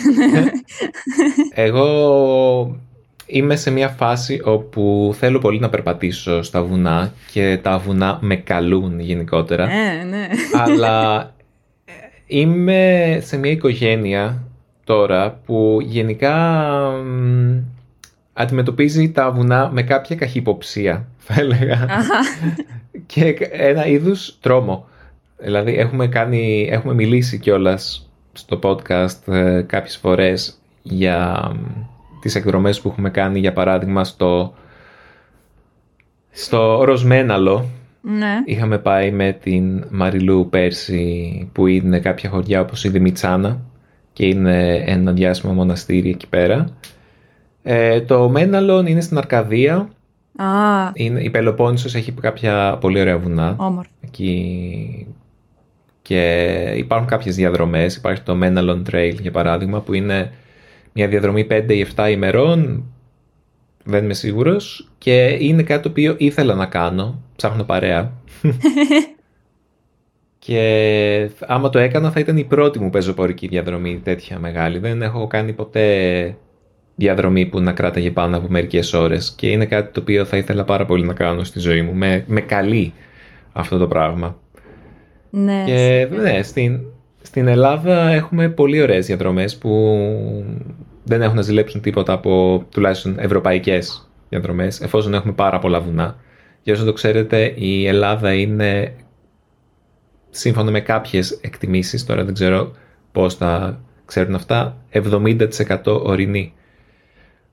Εγώ 1.65 2.81
είμαι 3.27 3.57
σε 3.57 3.71
μια 3.71 3.89
φάση 3.89 4.41
όπου 4.45 5.15
θέλω 5.19 5.39
πολύ 5.39 5.59
να 5.59 5.69
περπατήσω 5.69 6.43
στα 6.43 6.63
βουνά 6.63 7.13
και 7.33 7.59
τα 7.63 7.79
βουνά 7.79 8.19
με 8.23 8.37
καλούν 8.37 9.01
γενικότερα. 9.01 9.67
Ναι, 9.67 10.05
ναι. 10.05 10.29
Αλλά 10.53 11.35
είμαι 12.27 13.19
σε 13.23 13.37
μια 13.37 13.51
οικογένεια 13.51 14.47
τώρα 14.87 15.41
που 15.47 15.79
γενικά 15.83 16.63
αντιμετωπίζει 18.33 19.11
τα 19.13 19.31
βουνά 19.33 19.71
με 19.73 19.83
κάποια 19.83 20.17
καχυποψία, 20.17 21.07
θα 21.27 21.35
έλεγα. 21.41 21.87
και 23.07 23.37
ένα 23.51 23.87
είδους 23.87 24.39
τρόμο. 24.41 24.89
Δηλαδή 25.39 25.77
έχουμε, 25.77 26.07
κάνει, 26.07 26.69
έχουμε 26.71 26.95
μιλήσει 26.95 27.39
κιόλας 27.39 28.11
στο 28.33 28.59
podcast 28.63 29.33
ε, 29.33 29.63
κάποιες 29.67 29.97
φορές 29.97 30.59
για 30.83 31.51
τις 32.21 32.35
εκδρομές 32.35 32.81
που 32.81 32.89
έχουμε 32.89 33.11
κάνει, 33.11 33.39
για 33.39 33.53
παράδειγμα 33.53 34.05
στο, 34.05 34.55
στο 36.31 36.85
Ροσμέναλο. 36.85 37.67
Ναι. 38.01 38.43
Είχαμε 38.45 38.79
πάει 38.79 39.11
με 39.11 39.39
την 39.43 39.85
Μαριλού 39.91 40.49
πέρσι 40.51 41.49
που 41.53 41.67
είναι 41.67 42.01
κάποια 42.01 42.31
χωριά 42.31 42.61
όπως 42.61 42.85
η 42.85 42.89
Δημητσάνα 42.89 43.61
και 44.17 44.27
είναι 44.27 44.83
ένα 44.87 45.13
διάσημο 45.13 45.53
μοναστήρι 45.53 46.11
εκεί 46.11 46.29
πέρα. 46.29 46.69
Ε, 47.63 48.01
το 48.01 48.29
Μέναλον 48.29 48.87
είναι 48.87 49.01
στην 49.01 49.19
Αρκαδία. 49.19 49.89
Α. 50.37 50.91
Είναι, 50.93 51.21
η 51.21 51.31
Πελοπόννησος 51.31 51.95
έχει 51.95 52.13
κάποια 52.13 52.79
πολύ 52.81 53.01
ωραία 53.01 53.19
βουνά. 53.19 53.55
Όμορφα. 53.59 53.91
Εκεί 54.01 55.07
και 56.03 56.43
υπάρχουν 56.77 57.09
κάποιες 57.09 57.35
διαδρομές. 57.35 57.97
Υπάρχει 57.97 58.23
το 58.23 58.35
Μέναλον 58.35 58.85
Trail 58.91 59.17
για 59.21 59.31
παράδειγμα 59.31 59.81
που 59.81 59.95
είναι 59.95 60.33
μια 60.93 61.09
διαδρομή 61.09 61.47
5 61.51 61.65
ή 61.69 61.87
7 61.97 62.11
ημερών. 62.11 62.85
Δεν 63.85 64.05
είμαι 64.05 64.15
σίγουρος. 64.15 64.89
Και 64.99 65.37
είναι 65.41 65.63
κάτι 65.63 65.83
το 65.83 65.89
οποίο 65.89 66.15
ήθελα 66.19 66.55
να 66.55 66.67
κάνω. 66.67 67.23
Ψάχνω 67.37 67.65
παρέα. 67.65 68.13
Και 70.47 71.31
άμα 71.47 71.69
το 71.69 71.79
έκανα 71.79 72.11
θα 72.11 72.21
ήταν 72.21 72.37
η 72.37 72.45
πρώτη 72.45 72.79
μου 72.79 72.91
πεζοπορική 72.91 73.47
διαδρομή 73.47 74.01
τέτοια 74.05 74.39
μεγάλη. 74.39 74.79
Δεν 74.79 75.03
έχω 75.03 75.27
κάνει 75.27 75.53
ποτέ 75.53 76.37
διαδρομή 76.95 77.47
που 77.47 77.61
να 77.61 77.73
κράταγε 77.73 78.11
πάνω 78.11 78.37
από 78.37 78.47
μερικές 78.49 78.93
ώρες 78.93 79.35
και 79.37 79.51
είναι 79.51 79.67
κάτι 79.67 79.93
το 79.93 80.01
οποίο 80.01 80.25
θα 80.25 80.37
ήθελα 80.37 80.65
πάρα 80.65 80.85
πολύ 80.85 81.07
να 81.07 81.13
κάνω 81.13 81.45
στη 81.45 81.59
ζωή 81.59 81.83
μου. 81.83 81.95
Με, 81.95 82.25
με 82.27 82.41
καλεί 82.41 82.93
αυτό 83.53 83.79
το 83.79 83.87
πράγμα. 83.87 84.39
Ναι. 85.31 85.63
Και 85.67 86.09
ναι, 86.11 86.43
στην, 86.43 86.81
στην 87.23 87.47
Ελλάδα 87.47 88.09
έχουμε 88.09 88.49
πολύ 88.49 88.83
ωραίες 88.83 89.07
διαδρομές 89.07 89.57
που 89.57 89.99
δεν 91.05 91.23
έχουν 91.23 91.37
να 91.37 91.43
ζηλέψουν 91.43 91.81
τίποτα 91.81 92.13
από 92.13 92.65
τουλάχιστον 92.71 93.17
ευρωπαϊκές 93.19 94.11
διαδρομές 94.29 94.81
εφόσον 94.81 95.15
έχουμε 95.15 95.33
πάρα 95.33 95.59
πολλά 95.59 95.81
βουνά. 95.81 96.17
Για 96.63 96.75
όσο 96.75 96.85
το 96.85 96.93
ξέρετε 96.93 97.53
η 97.57 97.87
Ελλάδα 97.87 98.35
είναι 98.35 98.93
σύμφωνα 100.31 100.71
με 100.71 100.81
κάποιες 100.81 101.31
εκτιμήσεις, 101.31 102.05
τώρα 102.05 102.25
δεν 102.25 102.35
ξέρω 102.35 102.73
πώς 103.13 103.35
θα 103.35 103.81
ξέρουν 104.05 104.35
αυτά, 104.35 104.85
70% 104.93 105.49
ορεινή. 105.85 106.55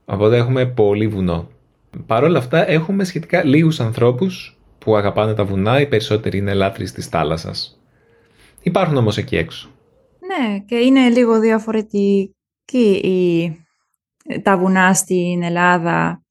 Οπότε 0.05 0.37
έχουμε 0.37 0.65
πολύ 0.65 1.07
βουνό. 1.07 1.49
Παρ' 2.05 2.23
όλα 2.23 2.37
αυτά 2.37 2.69
έχουμε 2.69 3.03
σχετικά 3.03 3.43
λίγους 3.43 3.79
ανθρώπους 3.79 4.57
που 4.79 4.95
αγαπάνε 4.95 5.33
τα 5.33 5.45
βουνά, 5.45 5.79
οι 5.81 5.87
περισσότεροι 5.87 6.37
είναι 6.37 6.53
λάτρεις 6.53 6.91
της 6.91 7.07
θάλασσας. 7.07 7.79
Υπάρχουν 8.61 8.97
όμως 8.97 9.17
εκεί 9.17 9.35
έξω. 9.35 9.69
Ναι, 10.19 10.59
και 10.59 10.75
είναι 10.75 11.09
λίγο 11.09 11.39
διαφορετική 11.39 12.35
η... 13.01 13.49
τα 14.41 14.57
βουνά 14.57 14.93
στην 14.93 15.43
Ελλάδα 15.43 16.22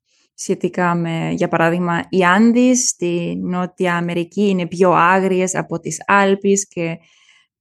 σχετικά 0.42 0.94
με, 0.94 1.30
για 1.32 1.49
παράδειγμα, 1.49 2.02
οι 2.08 2.25
Άνδης 2.25 2.88
στη 2.88 3.38
Νότια 3.42 3.96
Αμερική 3.96 4.49
είναι 4.49 4.66
πιο 4.66 4.92
άγριες 4.92 5.54
από 5.54 5.78
τις 5.78 6.02
Άλπεις 6.06 6.68
και 6.68 6.99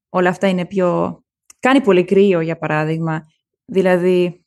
όλα 0.09 0.29
αυτά 0.29 0.47
είναι 0.47 0.65
πιο... 0.65 1.19
Κάνει 1.59 1.81
πολύ 1.81 2.03
κρύο, 2.03 2.41
για 2.41 2.57
παράδειγμα. 2.57 3.21
Δηλαδή, 3.65 4.45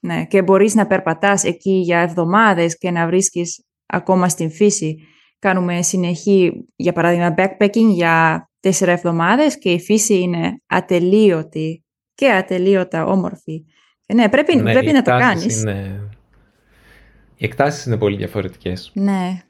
ναι, 0.00 0.24
και 0.24 0.42
μπορείς 0.42 0.74
να 0.74 0.86
περπατάς 0.86 1.44
εκεί 1.44 1.70
για 1.70 1.98
εβδομάδες 1.98 2.78
και 2.78 2.90
να 2.90 3.06
βρίσκεις 3.06 3.64
ακόμα 3.86 4.28
στην 4.28 4.50
φύση. 4.50 4.96
Κάνουμε 5.38 5.82
συνεχή, 5.82 6.52
για 6.76 6.92
παράδειγμα, 6.92 7.34
backpacking 7.36 7.90
για 7.90 8.48
τέσσερα 8.60 8.92
εβδομάδες 8.92 9.58
και 9.58 9.72
η 9.72 9.80
φύση 9.80 10.18
είναι 10.18 10.62
ατελείωτη 10.66 11.84
και 12.14 12.30
ατελείωτα 12.30 13.04
όμορφη. 13.04 13.64
Και 14.06 14.14
ναι, 14.14 14.28
πρέπει, 14.28 14.56
ναι, 14.56 14.72
πρέπει 14.72 14.92
να 14.92 15.02
το 15.02 15.10
κάνεις. 15.10 15.62
Είναι 15.62 16.08
οι 17.38 17.44
εκτάσεις 17.44 17.84
είναι 17.84 17.96
πολύ 17.96 18.16
διαφορετικές. 18.16 18.90
Ναι. 18.94 19.42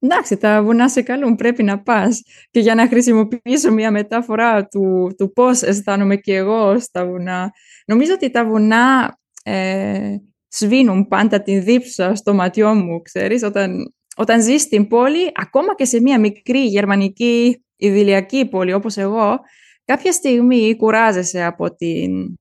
Εντάξει, 0.00 0.36
τα 0.36 0.62
βουνά 0.62 0.88
σε 0.88 1.02
καλούν, 1.02 1.34
πρέπει 1.34 1.62
να 1.62 1.82
πας. 1.82 2.22
Και 2.50 2.60
για 2.60 2.74
να 2.74 2.88
χρησιμοποιήσω 2.88 3.72
μια 3.72 3.90
μετάφορα 3.90 4.66
του, 4.66 5.14
του 5.18 5.32
πώς 5.32 5.62
αισθάνομαι 5.62 6.16
και 6.16 6.34
εγώ 6.34 6.78
στα 6.80 7.06
βουνά. 7.06 7.52
Νομίζω 7.86 8.12
ότι 8.12 8.30
τα 8.30 8.46
βουνά 8.46 9.18
ε, 9.42 10.16
σβήνουν 10.48 11.08
πάντα 11.08 11.42
την 11.42 11.64
δίψα 11.64 12.14
στο 12.14 12.34
ματιό 12.34 12.74
μου, 12.74 13.02
ξέρεις. 13.02 13.42
Όταν, 13.42 13.94
όταν 14.16 14.42
ζεις 14.42 14.62
στην 14.62 14.88
πόλη, 14.88 15.32
ακόμα 15.34 15.74
και 15.74 15.84
σε 15.84 16.00
μια 16.00 16.20
μικρή 16.20 16.64
γερμανική 16.66 17.64
ιδηλιακή 17.76 18.48
πόλη 18.48 18.72
όπως 18.72 18.96
εγώ, 18.96 19.38
κάποια 19.84 20.12
στιγμή 20.12 20.76
κουράζεσαι 20.76 21.44
από, 21.44 21.74
την, 21.74 22.34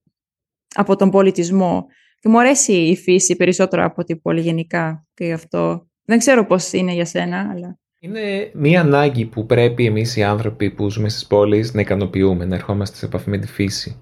από 0.75 0.95
τον 0.95 1.09
πολιτισμό 1.09 1.85
και 2.19 2.29
μου 2.29 2.39
αρέσει 2.39 2.73
η 2.73 2.95
φύση 2.97 3.35
περισσότερο 3.35 3.85
από 3.85 4.03
την 4.03 4.21
πόλη 4.21 4.41
γενικά 4.41 5.05
και 5.13 5.25
γι' 5.25 5.31
αυτό. 5.31 5.87
Δεν 6.05 6.17
ξέρω 6.17 6.45
πώς 6.45 6.71
είναι 6.71 6.93
για 6.93 7.05
σένα, 7.05 7.49
αλλά... 7.53 7.79
Είναι 7.99 8.51
μία 8.53 8.81
ανάγκη 8.81 9.25
που 9.25 9.45
πρέπει 9.45 9.85
εμείς 9.85 10.15
οι 10.15 10.23
άνθρωποι 10.23 10.69
που 10.69 10.89
ζούμε 10.89 11.09
στις 11.09 11.27
πόλεις 11.27 11.73
να 11.73 11.81
ικανοποιούμε, 11.81 12.45
να 12.45 12.55
ερχόμαστε 12.55 12.97
σε 12.97 13.05
επαφή 13.05 13.29
με 13.29 13.37
τη 13.37 13.47
φύση. 13.47 13.99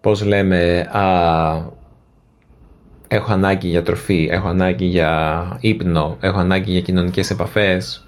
Πώς 0.00 0.24
λέμε, 0.24 0.80
α, 0.80 1.04
έχω 3.08 3.32
ανάγκη 3.32 3.68
για 3.68 3.82
τροφή, 3.82 4.28
έχω 4.30 4.48
ανάγκη 4.48 4.84
για 4.84 5.58
ύπνο, 5.60 6.16
έχω 6.20 6.38
ανάγκη 6.38 6.70
για 6.70 6.80
κοινωνικές 6.80 7.30
επαφές, 7.30 8.06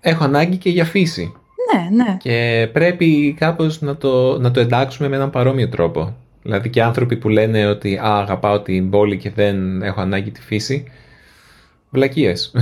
έχω 0.00 0.24
ανάγκη 0.24 0.56
και 0.56 0.70
για 0.70 0.84
φύση. 0.84 1.32
Ναι, 1.72 2.04
ναι. 2.04 2.16
Και 2.16 2.68
πρέπει 2.72 3.34
κάπως 3.38 3.80
να 3.80 3.96
το, 3.96 4.38
να 4.38 4.50
το 4.50 4.60
εντάξουμε 4.60 5.08
με 5.08 5.16
έναν 5.16 5.30
παρόμοιο 5.30 5.68
τρόπο. 5.68 6.16
Δηλαδή 6.42 6.70
και 6.70 6.82
άνθρωποι 6.82 7.16
που 7.16 7.28
λένε 7.28 7.66
ότι 7.66 7.96
α, 7.96 8.18
αγαπάω 8.18 8.60
την 8.60 8.90
πόλη 8.90 9.16
και 9.16 9.30
δεν 9.30 9.82
έχω 9.82 10.00
ανάγκη 10.00 10.30
τη 10.30 10.40
φύση. 10.40 10.84
Βλακίες. 11.90 12.52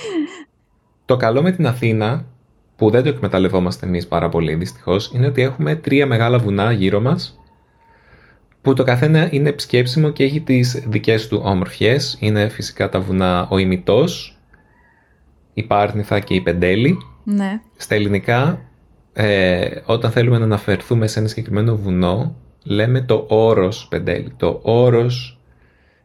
το 1.04 1.16
καλό 1.16 1.42
με 1.42 1.52
την 1.52 1.66
Αθήνα, 1.66 2.24
που 2.76 2.90
δεν 2.90 3.02
το 3.02 3.08
εκμεταλλευόμαστε 3.08 3.86
εμείς 3.86 4.06
πάρα 4.06 4.28
πολύ 4.28 4.54
δυστυχώς, 4.54 5.12
είναι 5.14 5.26
ότι 5.26 5.42
έχουμε 5.42 5.74
τρία 5.74 6.06
μεγάλα 6.06 6.38
βουνά 6.38 6.72
γύρω 6.72 7.00
μας, 7.00 7.40
που 8.62 8.74
το 8.74 8.84
καθένα 8.84 9.28
είναι 9.30 9.48
επισκέψιμο 9.48 10.10
και 10.10 10.24
έχει 10.24 10.40
τις 10.40 10.84
δικές 10.86 11.28
του 11.28 11.40
όμορφιές. 11.44 12.16
Είναι 12.20 12.48
φυσικά 12.48 12.88
τα 12.88 13.00
βουνά 13.00 13.48
ο 13.50 13.58
Ημιτός, 13.58 14.38
η 15.54 15.62
Πάρνηθα 15.62 16.20
και 16.20 16.34
η 16.34 16.40
Πεντέλη. 16.40 16.98
Ναι. 17.24 17.60
Στα 17.76 17.94
ελληνικά, 17.94 18.60
ε, 19.12 19.68
όταν 19.84 20.10
θέλουμε 20.10 20.38
να 20.38 20.44
αναφερθούμε 20.44 21.06
σε 21.06 21.18
ένα 21.18 21.28
συγκεκριμένο 21.28 21.76
βουνό, 21.76 22.36
λέμε 22.62 23.00
το 23.00 23.24
όρος 23.28 23.86
Πεντέλη, 23.90 24.32
το 24.36 24.60
όρος 24.62 25.38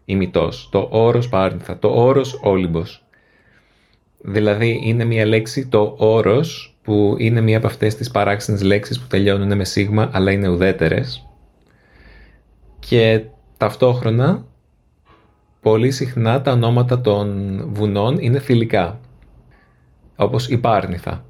Ημιτός, 0.06 0.70
το 0.72 0.88
όρος 0.92 1.30
Πάρνηθα, 1.30 1.80
το 1.80 1.88
όρος 1.88 2.40
Όλυμπος. 2.44 3.06
Δηλαδή 4.18 4.80
είναι 4.84 5.04
μια 5.04 5.26
λέξη 5.26 5.68
το 5.68 5.96
όρος 5.98 6.78
που 6.82 7.16
είναι 7.18 7.42
μια 7.42 7.58
από 7.58 7.68
αυτές 7.68 7.96
τις 7.96 8.12
παράξενες 8.12 8.62
λέξεις 8.62 9.00
που 9.00 9.08
τελειώνουν 9.08 9.56
με 9.56 9.66
σίγμα 9.66 10.10
αλλά 10.14 10.32
είναι 10.32 10.48
ουδέτερες 10.48 11.28
και 12.80 13.24
ταυτόχρονα 13.58 14.46
πολύ 15.62 15.92
συχνά 15.92 16.42
τα 16.42 16.52
ονόματα 16.52 17.02
των 17.02 17.60
βουνών 17.74 18.18
είναι 18.20 18.40
φιλικά 18.40 19.00
όπως 20.16 20.48
η 20.48 20.58
Πάρνηθα. 20.58 21.26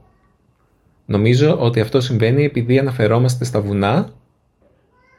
Νομίζω 1.05 1.57
ότι 1.59 1.79
αυτό 1.79 2.01
συμβαίνει 2.01 2.43
επειδή 2.43 2.79
αναφερόμαστε 2.79 3.45
στα 3.45 3.61
βουνά 3.61 4.13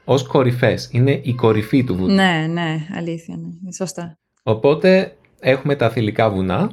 ως 0.08 0.26
κορυφές. 0.26 0.88
Είναι 0.92 1.20
η 1.22 1.34
κορυφή 1.34 1.84
του 1.84 1.96
βουνού. 1.96 2.14
Ναι, 2.14 2.46
ναι, 2.50 2.86
αλήθεια, 2.96 3.36
ναι. 3.36 3.72
Σωστά. 3.72 4.18
Οπότε 4.42 5.16
έχουμε 5.40 5.76
τα 5.76 5.90
θηλυκά 5.90 6.30
βουνά 6.30 6.70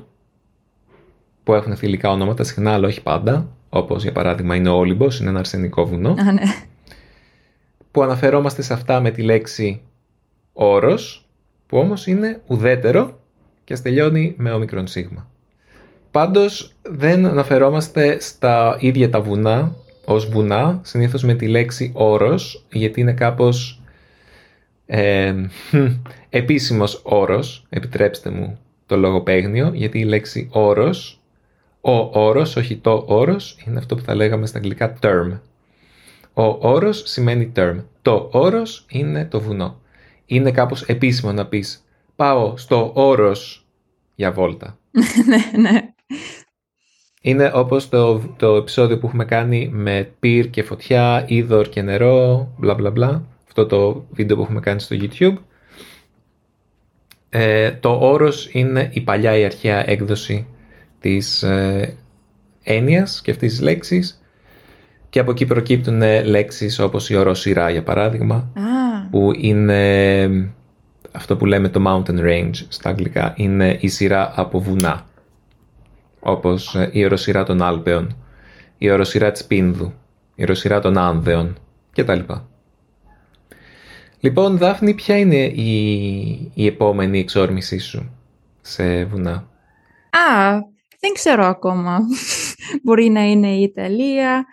που 1.44 1.54
έχουν 1.54 1.76
θηλυκά 1.76 2.12
ονόματα 2.12 2.44
συχνά, 2.44 2.74
αλλά 2.74 2.88
όχι 2.88 3.02
πάντα. 3.02 3.48
Όπως 3.70 4.04
για 4.04 4.12
παράδειγμα 4.12 4.56
είναι 4.56 4.70
ο 4.70 4.74
Όλυμπος, 4.74 5.20
είναι 5.20 5.30
ένα 5.30 5.40
αρσενικό 5.40 5.86
βουνό. 5.86 6.10
Α, 6.10 6.32
ναι. 6.32 6.42
Που 7.92 8.02
αναφερόμαστε 8.02 8.62
σε 8.62 8.74
αυτά 8.74 9.00
με 9.02 9.12
τη 9.12 9.22
λέξη 9.22 9.82
όρος, 10.54 11.30
που 11.68 11.78
όμως 11.78 12.08
είναι 12.08 12.42
ουδέτερο 12.48 13.20
και 13.64 13.76
στελειώνει 13.76 14.34
με 14.38 14.52
όμικρον 14.52 14.88
σίγμα. 14.88 15.28
Πάντως 16.12 16.76
δεν 16.82 17.26
αναφερόμαστε 17.26 18.20
στα 18.20 18.78
ίδια 18.80 19.10
τα 19.10 19.22
βουνά 19.22 19.76
ως 20.06 20.30
βουνά, 20.30 20.80
συνήθως 20.84 21.24
με 21.24 21.34
τη 21.34 21.48
λέξη 21.48 21.92
όρος, 21.96 22.66
γιατί 22.72 23.02
είναι 23.02 23.14
κάπως 23.14 23.82
ε, 24.86 25.34
επίσημος 26.30 27.02
όρος, 27.04 27.66
επιτρέψτε 27.70 28.30
μου 28.30 28.60
το 28.86 28.98
λογοπαίγνιο, 28.98 29.72
γιατί 29.74 30.00
η 30.00 30.04
λέξη 30.04 30.50
όρος, 30.52 31.22
ο 31.82 32.20
όρος, 32.22 32.56
όχι 32.56 32.78
το 32.78 33.04
όρος, 33.08 33.58
είναι 33.66 33.80
αυτό 33.80 33.96
που 33.96 34.02
θα 34.02 34.16
λέγαμε 34.16 34.46
στα 34.46 34.58
αγγλικά 34.58 34.98
term. 35.02 35.40
Ο 36.34 36.70
όρος 36.70 37.04
σημαίνει 37.06 37.52
term. 37.56 37.84
Το 38.02 38.30
όρος 38.32 38.86
είναι 38.90 39.26
το 39.26 39.42
βουνό. 39.42 39.82
Είναι 40.26 40.52
κάπως 40.52 40.82
επίσημο 40.82 41.32
να 41.32 41.46
πεις 41.48 41.84
πάω 42.16 42.58
στο 42.58 42.92
όρος 42.96 43.68
για 44.16 44.32
βόλτα. 44.32 44.78
ναι, 45.28 45.62
ναι. 45.62 45.93
Είναι 47.26 47.52
όπως 47.54 47.90
το, 47.90 48.22
το 48.38 48.56
επεισόδιο 48.56 48.98
που 48.98 49.08
έχουμε 49.08 49.26
κάνει 49.26 49.70
με 49.74 50.10
πυρ 50.20 50.50
και 50.50 50.64
φωτιά, 50.64 51.24
είδωρ 51.28 51.70
και 51.70 51.82
νερό, 51.82 52.54
μπλα 52.58 52.74
μπλα 52.74 52.92
μπλα. 52.92 53.24
Αυτό 53.48 53.66
το 53.66 54.06
βίντεο 54.12 54.36
που 54.36 54.42
έχουμε 54.42 54.60
κάνει 54.60 54.80
στο 54.80 54.96
YouTube. 55.00 55.38
Ε, 57.30 57.72
το 57.72 57.98
όρος 58.02 58.50
είναι 58.52 58.90
η 58.94 59.02
παλιά 59.02 59.38
η 59.38 59.46
αρχαία 59.46 59.90
έκδοση 59.90 60.48
της 61.00 61.44
ε, 61.44 61.98
έννοιας 62.64 63.22
και 63.22 63.32
αυτής 63.32 63.52
της 63.52 63.62
λέξης 63.62 64.22
και 65.10 65.20
από 65.20 65.32
εκεί 65.32 65.46
προκύπτουν 65.46 66.02
λέξεις 66.26 66.80
όπως 66.80 67.10
η 67.10 67.16
οροσυρά 67.16 67.70
για 67.70 67.84
παράδειγμα 67.84 68.52
που 69.12 69.32
είναι 69.38 70.52
αυτό 71.12 71.38
που 71.38 71.46
λέμε 71.46 71.70
το 71.70 71.84
mountain 71.88 72.20
range 72.20 72.66
στα 72.68 72.90
αγγλικά 72.90 73.34
είναι 73.38 73.78
η 73.80 73.88
σειρά 73.88 74.34
από 74.36 74.60
βουνά 74.60 75.06
όπως 76.24 76.76
ε, 76.76 76.90
η 76.92 77.06
οροσυρά 77.06 77.44
των 77.44 77.62
Άλπαιων, 77.62 78.18
η 78.78 78.92
οροσυρά 78.92 79.32
της 79.32 79.46
Πίνδου, 79.46 79.94
η 80.36 80.44
οροσυρά 80.44 80.80
των 80.80 80.98
Άνδεων 80.98 81.58
κτλ. 81.92 82.20
Λοιπόν, 84.20 84.58
Δάφνη, 84.58 84.94
ποια 84.94 85.18
είναι 85.18 85.46
η, 85.46 86.52
η 86.54 86.66
επόμενη 86.66 87.20
εξόρμησή 87.20 87.78
σου 87.78 88.12
σε 88.62 89.06
βουνά; 89.06 89.34
Α, 90.10 90.60
δεν 91.00 91.14
ξέρω 91.14 91.46
ακόμα. 91.46 92.00
Μπορεί 92.84 93.10
να 93.10 93.22
είναι 93.22 93.48
η 93.48 93.62
Ιταλία, 93.62 94.46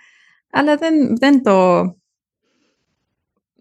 αλλά 0.50 0.76
δεν, 0.76 1.16
δεν 1.16 1.42
το... 1.42 1.82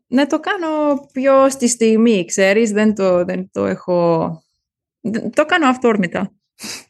Ναι, 0.07 0.25
το 0.25 0.39
κάνω 0.39 0.67
πιο 1.11 1.49
στη 1.49 1.67
στιγμή, 1.67 2.25
ξέρεις, 2.25 2.71
δεν 2.71 2.95
το, 2.95 3.25
δεν 3.25 3.49
το 3.51 3.65
έχω... 3.65 4.29
Το 5.33 5.45
κάνω 5.45 5.67
αυτόρμητα. 5.67 6.31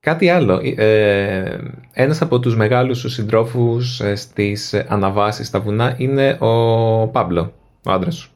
Κάτι 0.00 0.28
άλλο. 0.28 0.60
Ε, 0.76 1.58
ένας 1.92 2.22
από 2.22 2.38
τους 2.38 2.56
μεγάλους 2.56 2.98
σου 2.98 3.08
συντρόφους 3.08 4.00
ε, 4.00 4.14
στις 4.14 4.74
αναβάσεις 4.74 5.46
στα 5.46 5.60
βουνά 5.60 5.94
είναι 5.98 6.36
ο 6.40 7.06
Πάμπλο, 7.06 7.52
ο 7.84 7.90
άντρας 7.90 8.16
σου. 8.16 8.30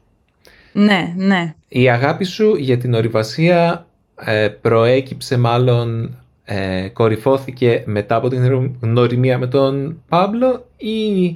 Ναι, 0.73 1.13
ναι. 1.15 1.53
Η 1.67 1.89
αγάπη 1.89 2.23
σου 2.23 2.55
για 2.55 2.77
την 2.77 2.93
ορειβασία 2.93 3.85
ε, 4.25 4.47
προέκυψε 4.47 5.37
μάλλον, 5.37 6.17
ε, 6.43 6.87
κορυφώθηκε 6.93 7.83
μετά 7.85 8.15
από 8.15 8.29
την 8.29 8.73
γνωριμία 8.81 9.37
με 9.37 9.47
τον 9.47 10.01
Πάμπλο 10.09 10.65
ή 10.77 11.27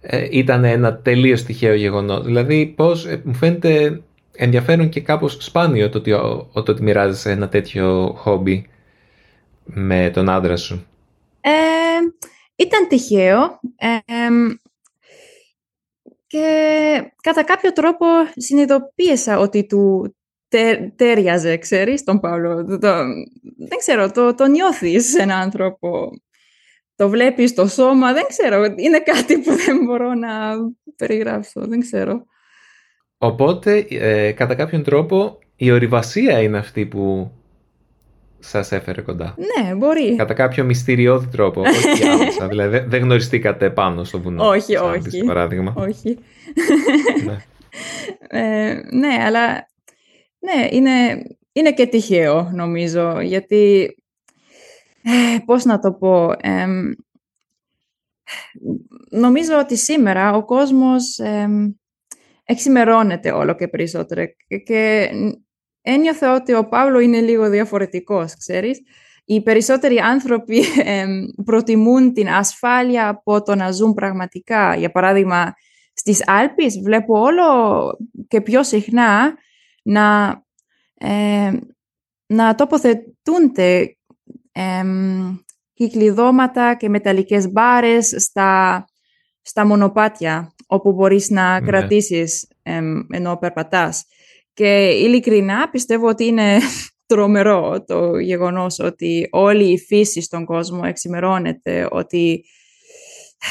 ε, 0.00 0.26
ήταν 0.30 0.64
ένα 0.64 0.96
τελείως 0.96 1.42
τυχαίο 1.42 1.74
γεγονός; 1.74 2.24
Δηλαδή 2.24 2.66
πώς 2.66 3.06
ε, 3.06 3.20
μου 3.24 3.34
φαίνεται 3.34 4.00
ενδιαφέρον 4.36 4.88
και 4.88 5.00
κάπως 5.00 5.36
σπάνιο 5.40 5.88
το 5.88 5.98
ότι, 5.98 6.10
το 6.52 6.72
ότι 6.72 6.82
μοιράζεσαι 6.82 7.30
ένα 7.30 7.48
τέτοιο 7.48 8.14
χόμπι 8.16 8.66
με 9.74 10.10
τον 10.12 10.28
άντρα 10.28 10.56
σου; 10.56 10.86
Ε, 11.40 11.50
ήταν 12.56 12.88
τυχαίο. 12.88 13.60
και 16.26 17.12
κατά 17.22 17.44
κάποιο 17.44 17.72
τρόπο 17.72 18.06
συνειδητοποίησα 18.36 19.38
ότι 19.38 19.66
του 19.66 20.14
τε, 20.48 20.92
τέριαζε, 20.96 21.56
ξέρεις, 21.56 22.04
τον 22.04 22.20
Παύλο. 22.20 22.64
δεν 23.58 23.78
ξέρω, 23.78 24.10
το, 24.10 24.34
το 24.34 24.46
νιώθεις 24.46 25.10
σε 25.10 25.22
έναν 25.22 25.40
άνθρωπο. 25.40 26.10
Το 26.96 27.08
βλέπεις 27.08 27.50
στο 27.50 27.66
σώμα, 27.66 28.12
δεν 28.12 28.24
ξέρω. 28.28 28.74
Είναι 28.76 29.00
κάτι 29.00 29.38
που 29.38 29.54
δεν 29.54 29.84
μπορώ 29.84 30.14
να 30.14 30.54
περιγράψω, 30.96 31.60
δεν 31.66 31.80
ξέρω. 31.80 32.24
Οπότε, 33.18 33.86
ε, 33.90 34.32
κατά 34.32 34.54
κάποιον 34.54 34.82
τρόπο, 34.82 35.38
η 35.56 35.70
ορειβασία 35.70 36.40
είναι 36.40 36.58
αυτή 36.58 36.86
που 36.86 37.32
σας 38.40 38.72
έφερε 38.72 39.00
κοντά. 39.00 39.34
Ναι, 39.38 39.74
μπορεί. 39.74 40.16
Κατά 40.16 40.34
κάποιο 40.34 40.64
μυστηριώδη 40.64 41.26
τρόπο, 41.26 41.60
όχι 41.60 42.04
άμεσα. 42.04 42.48
δηλαδή 42.52 42.78
δεν 42.78 43.02
γνωριστήκατε 43.02 43.70
πάνω 43.70 44.04
στο 44.04 44.20
βουνό. 44.20 44.48
Όχι, 44.48 44.76
όχι. 44.76 45.24
παράδειγμα. 45.24 45.74
Όχι. 45.76 46.18
ναι. 47.24 47.36
Ε, 48.32 48.80
ναι, 48.90 49.16
αλλά 49.24 49.68
ναι, 50.38 50.68
είναι, 50.70 51.22
είναι 51.52 51.72
και 51.72 51.86
τυχαίο 51.86 52.50
νομίζω, 52.54 53.20
γιατί 53.20 53.94
ε, 55.02 55.38
πώς 55.44 55.64
να 55.64 55.78
το 55.78 55.92
πω, 55.92 56.32
νομίζω 59.10 59.58
ότι 59.58 59.76
σήμερα 59.76 60.34
ο 60.34 60.44
κόσμος 60.44 61.18
ε, 61.18 61.48
εξημερώνεται 62.44 63.30
όλο 63.30 63.54
και 63.54 63.68
περισσότερο 63.68 64.24
και 64.64 65.10
ένιωθα 65.82 66.34
ότι 66.34 66.54
ο 66.54 66.68
Παύλο 66.68 66.98
είναι 66.98 67.20
λίγο 67.20 67.50
διαφορετικός, 67.50 68.36
ξέρεις. 68.36 68.82
οι 69.24 69.42
περισσότεροι 69.42 69.98
άνθρωποι 69.98 70.64
προτιμούν 71.44 72.12
την 72.12 72.28
ασφάλεια 72.28 73.08
από 73.08 73.42
το 73.42 73.54
να 73.54 73.70
ζουν 73.70 73.94
πραγματικά. 73.94 74.74
Για 74.74 74.90
παράδειγμα, 74.90 75.54
στις 75.92 76.28
Άλπεις 76.28 76.80
βλέπω 76.80 77.20
όλο 77.20 77.44
και 78.28 78.40
πιο 78.40 78.62
συχνά 78.62 79.34
να, 79.82 80.42
να 82.26 82.54
τοποθετούνται 82.54 83.96
ε, 84.52 84.82
κυκλειδώματα 85.72 86.74
και 86.74 86.88
μεταλλικές 86.88 87.50
μπάρες 87.50 88.14
στα, 88.18 88.84
στα 89.42 89.66
μονοπάτια 89.66 90.54
όπου 90.66 90.92
μπορείς 90.92 91.30
να 91.30 91.60
ναι. 91.60 91.66
κρατήσεις 91.66 92.48
ενώ 93.10 93.36
περπατάς. 93.36 94.04
Και 94.52 94.88
ειλικρινά 94.88 95.70
πιστεύω 95.70 96.08
ότι 96.08 96.24
είναι 96.24 96.58
τρομερό 97.06 97.84
το 97.86 98.18
γεγονός 98.18 98.78
ότι 98.78 99.28
όλη 99.30 99.72
η 99.72 99.78
φύση 99.78 100.20
στον 100.20 100.44
κόσμο 100.44 100.80
εξημερώνεται, 100.84 101.88
ότι 101.90 102.44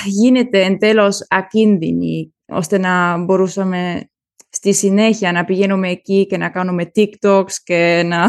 γίνεται 0.05 0.63
εν 0.63 0.77
τέλος 0.77 1.25
ακίνδυνη, 1.29 2.33
ώστε 2.47 2.77
να 2.77 3.17
μπορούσαμε 3.17 4.09
στη 4.49 4.73
συνέχεια 4.73 5.31
να 5.31 5.45
πηγαίνουμε 5.45 5.89
εκεί 5.89 6.25
και 6.25 6.37
να 6.37 6.49
κάνουμε 6.49 6.91
TikToks 6.95 7.51
και 7.63 8.03
να, 8.05 8.27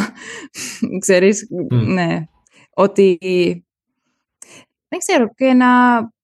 ξέρεις, 1.05 1.49
ναι, 1.87 2.25
ότι 2.75 3.19
δεν 4.89 4.99
ξέρω, 4.99 5.35
και 5.35 5.53
να 5.53 5.67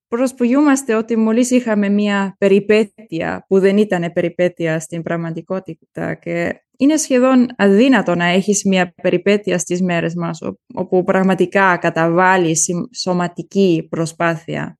προσποιούμαστε 0.08 0.94
ότι 0.94 1.16
μόλις 1.16 1.50
είχαμε 1.50 1.88
μια 1.88 2.34
περιπέτεια 2.38 3.44
που 3.48 3.58
δεν 3.58 3.76
ήταν 3.76 4.12
περιπέτεια 4.12 4.80
στην 4.80 5.02
πραγματικότητα 5.02 6.14
και 6.14 6.60
είναι 6.76 6.96
σχεδόν 6.96 7.46
αδύνατο 7.56 8.14
να 8.14 8.24
έχεις 8.24 8.64
μια 8.64 8.94
περιπέτεια 9.02 9.58
στις 9.58 9.82
μέρες 9.82 10.14
μας 10.14 10.38
όπου 10.74 11.04
πραγματικά 11.04 11.76
καταβάλει 11.76 12.56
σωματική 12.96 13.86
προσπάθεια. 13.90 14.78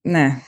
Ναι. 0.00 0.40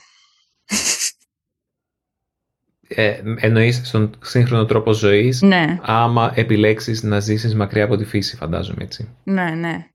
Ε, 2.87 3.21
εννοείς 3.35 3.81
στον 3.83 4.17
σύγχρονο 4.23 4.65
τρόπο 4.65 4.93
ζωής 4.93 5.41
ναι. 5.41 5.79
άμα 5.81 6.31
επιλέξεις 6.35 7.03
να 7.03 7.19
ζήσεις 7.19 7.55
μακριά 7.55 7.83
από 7.83 7.95
τη 7.95 8.05
φύση 8.05 8.35
φαντάζομαι 8.35 8.83
έτσι. 8.83 9.09
Ναι, 9.23 9.49
ναι. 9.49 9.89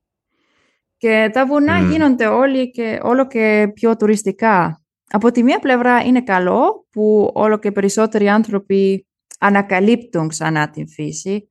Και 0.97 1.29
τα 1.33 1.45
βουνά 1.45 1.79
γίνονται 1.79 2.25
όλοι 2.25 2.71
και, 2.71 2.99
όλο 3.01 3.27
και 3.27 3.71
πιο 3.73 3.95
τουριστικά. 3.95 4.81
Από 5.09 5.31
τη 5.31 5.43
μία 5.43 5.59
πλευρά 5.59 6.01
είναι 6.01 6.21
καλό 6.21 6.87
που 6.91 7.31
όλο 7.33 7.57
και 7.57 7.71
περισσότεροι 7.71 8.29
άνθρωποι 8.29 9.07
ανακαλύπτουν 9.39 10.27
ξανά 10.27 10.69
την 10.69 10.89
φύση, 10.89 11.49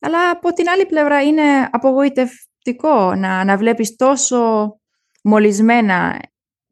αλλά 0.00 0.30
από 0.30 0.52
την 0.52 0.68
άλλη 0.68 0.86
πλευρά 0.86 1.22
είναι 1.22 1.68
απογοητευτικό 1.70 3.14
να, 3.14 3.44
να 3.44 3.56
βλέπεις 3.56 3.96
τόσο 3.96 4.72
μολυσμένα. 5.22 6.18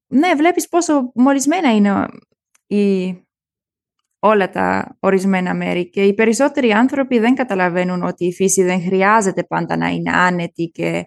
Ναι, 0.07 0.35
βλέπεις 0.35 0.69
πόσο 0.69 1.13
μολυσμένα 1.15 1.75
είναι 1.75 2.07
η, 2.67 3.15
όλα 4.19 4.51
τα 4.51 4.97
ορισμένα 5.01 5.55
μέρη 5.55 5.91
και 5.91 6.05
οι 6.05 6.15
περισσότεροι 6.15 6.73
άνθρωποι 6.73 7.19
δεν 7.19 7.35
καταλαβαίνουν 7.35 8.03
ότι 8.03 8.25
η 8.25 8.33
φύση 8.33 8.63
δεν 8.63 8.83
χρειάζεται 8.83 9.45
πάντα 9.45 9.77
να 9.77 9.89
είναι 9.89 10.11
άνετη 10.11 10.65
και 10.65 11.05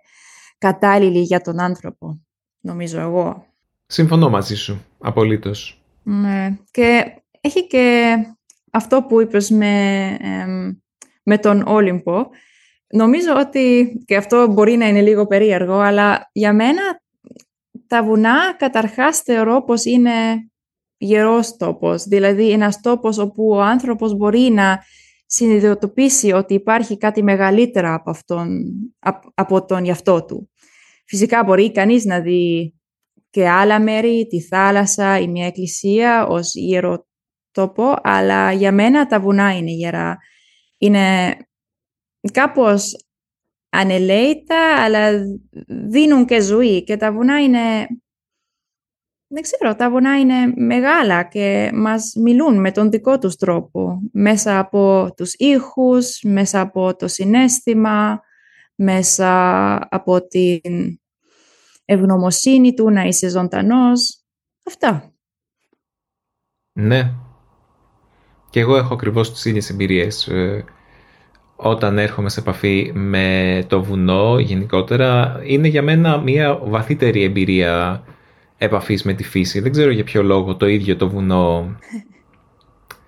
κατάλληλη 0.63 1.19
για 1.19 1.41
τον 1.41 1.59
άνθρωπο, 1.59 2.21
νομίζω 2.59 2.99
εγώ. 2.99 3.45
Συμφωνώ 3.85 4.29
μαζί 4.29 4.55
σου, 4.55 4.85
απολύτως. 4.99 5.81
Ναι, 6.03 6.57
και 6.71 7.05
έχει 7.41 7.67
και 7.67 8.15
αυτό 8.71 9.03
που 9.03 9.21
είπες 9.21 9.49
με, 9.49 10.17
με 11.23 11.37
τον 11.37 11.63
Όλυμπο. 11.67 12.25
Νομίζω 12.87 13.33
ότι, 13.37 13.97
και 14.05 14.15
αυτό 14.15 14.47
μπορεί 14.47 14.75
να 14.75 14.87
είναι 14.87 15.01
λίγο 15.01 15.27
περίεργο, 15.27 15.79
αλλά 15.79 16.29
για 16.31 16.53
μένα 16.53 16.81
τα 17.87 18.03
βουνά 18.03 18.55
καταρχάς 18.57 19.19
θεωρώ 19.19 19.63
πως 19.63 19.85
είναι 19.85 20.11
γερός 20.97 21.57
τόπος. 21.57 22.03
Δηλαδή 22.03 22.51
ένας 22.51 22.81
τόπος 22.81 23.17
όπου 23.17 23.47
ο 23.49 23.61
άνθρωπος 23.61 24.15
μπορεί 24.15 24.49
να 24.51 24.83
συνειδητοποιήσει 25.25 26.31
ότι 26.31 26.53
υπάρχει 26.53 26.97
κάτι 26.97 27.23
μεγαλύτερα 27.23 27.93
από, 27.93 28.09
αυτόν, 28.09 28.63
από 29.33 29.65
τον 29.65 29.85
εαυτό 29.85 30.25
του. 30.25 30.49
Φυσικά 31.13 31.43
μπορεί 31.43 31.71
κανείς 31.71 32.05
να 32.05 32.19
δει 32.19 32.73
και 33.29 33.49
άλλα 33.49 33.79
μέρη, 33.81 34.27
τη 34.29 34.41
θάλασσα 34.41 35.19
ή 35.19 35.27
μια 35.27 35.45
εκκλησία 35.45 36.25
ως 36.25 36.53
ιερό 36.55 37.07
τόπο, 37.51 37.93
αλλά 38.03 38.51
για 38.51 38.71
μένα 38.71 39.05
τα 39.05 39.19
βουνά 39.19 39.57
είναι 39.57 39.71
γερά. 39.71 40.17
Είναι 40.77 41.37
κάπως 42.31 43.07
ανελαίητα, 43.69 44.83
αλλά 44.83 45.11
δίνουν 45.67 46.25
και 46.25 46.41
ζωή 46.41 46.83
και 46.83 46.97
τα 46.97 47.11
βουνά 47.11 47.41
είναι... 47.41 47.87
Δεν 49.27 49.41
ξέρω, 49.41 49.75
τα 49.75 49.89
βουνά 49.89 50.19
είναι 50.19 50.53
μεγάλα 50.55 51.23
και 51.23 51.71
μας 51.73 52.13
μιλούν 52.15 52.59
με 52.59 52.71
τον 52.71 52.89
δικό 52.89 53.17
τους 53.17 53.35
τρόπο, 53.35 53.99
μέσα 54.11 54.59
από 54.59 55.13
τους 55.15 55.33
ήχους, 55.33 56.21
μέσα 56.23 56.59
από 56.61 56.95
το 56.95 57.07
συνέστημα, 57.07 58.21
μέσα 58.75 59.75
από 59.89 60.27
την 60.27 61.01
ευγνωμοσύνη 61.85 62.73
του, 62.73 62.89
να 62.89 63.03
είσαι 63.03 63.29
ζωντανός. 63.29 64.23
Αυτά. 64.67 65.11
Ναι. 66.73 67.13
Και 68.49 68.59
εγώ 68.59 68.77
έχω 68.77 68.93
ακριβώς 68.93 69.31
τις 69.31 69.45
ίδιες 69.45 69.69
εμπειρίες. 69.69 70.27
Ε, 70.27 70.65
όταν 71.55 71.97
έρχομαι 71.97 72.29
σε 72.29 72.39
επαφή 72.39 72.91
με 72.93 73.65
το 73.67 73.83
βουνό 73.83 74.39
γενικότερα, 74.39 75.39
είναι 75.43 75.67
για 75.67 75.81
μένα 75.81 76.17
μια 76.17 76.55
βαθύτερη 76.63 77.23
εμπειρία 77.23 78.03
επαφής 78.57 79.03
με 79.03 79.13
τη 79.13 79.23
φύση. 79.23 79.59
Δεν 79.59 79.71
ξέρω 79.71 79.91
για 79.91 80.03
ποιο 80.03 80.23
λόγο 80.23 80.55
το 80.55 80.67
ίδιο 80.67 80.95
το 80.95 81.09
βουνό... 81.09 81.77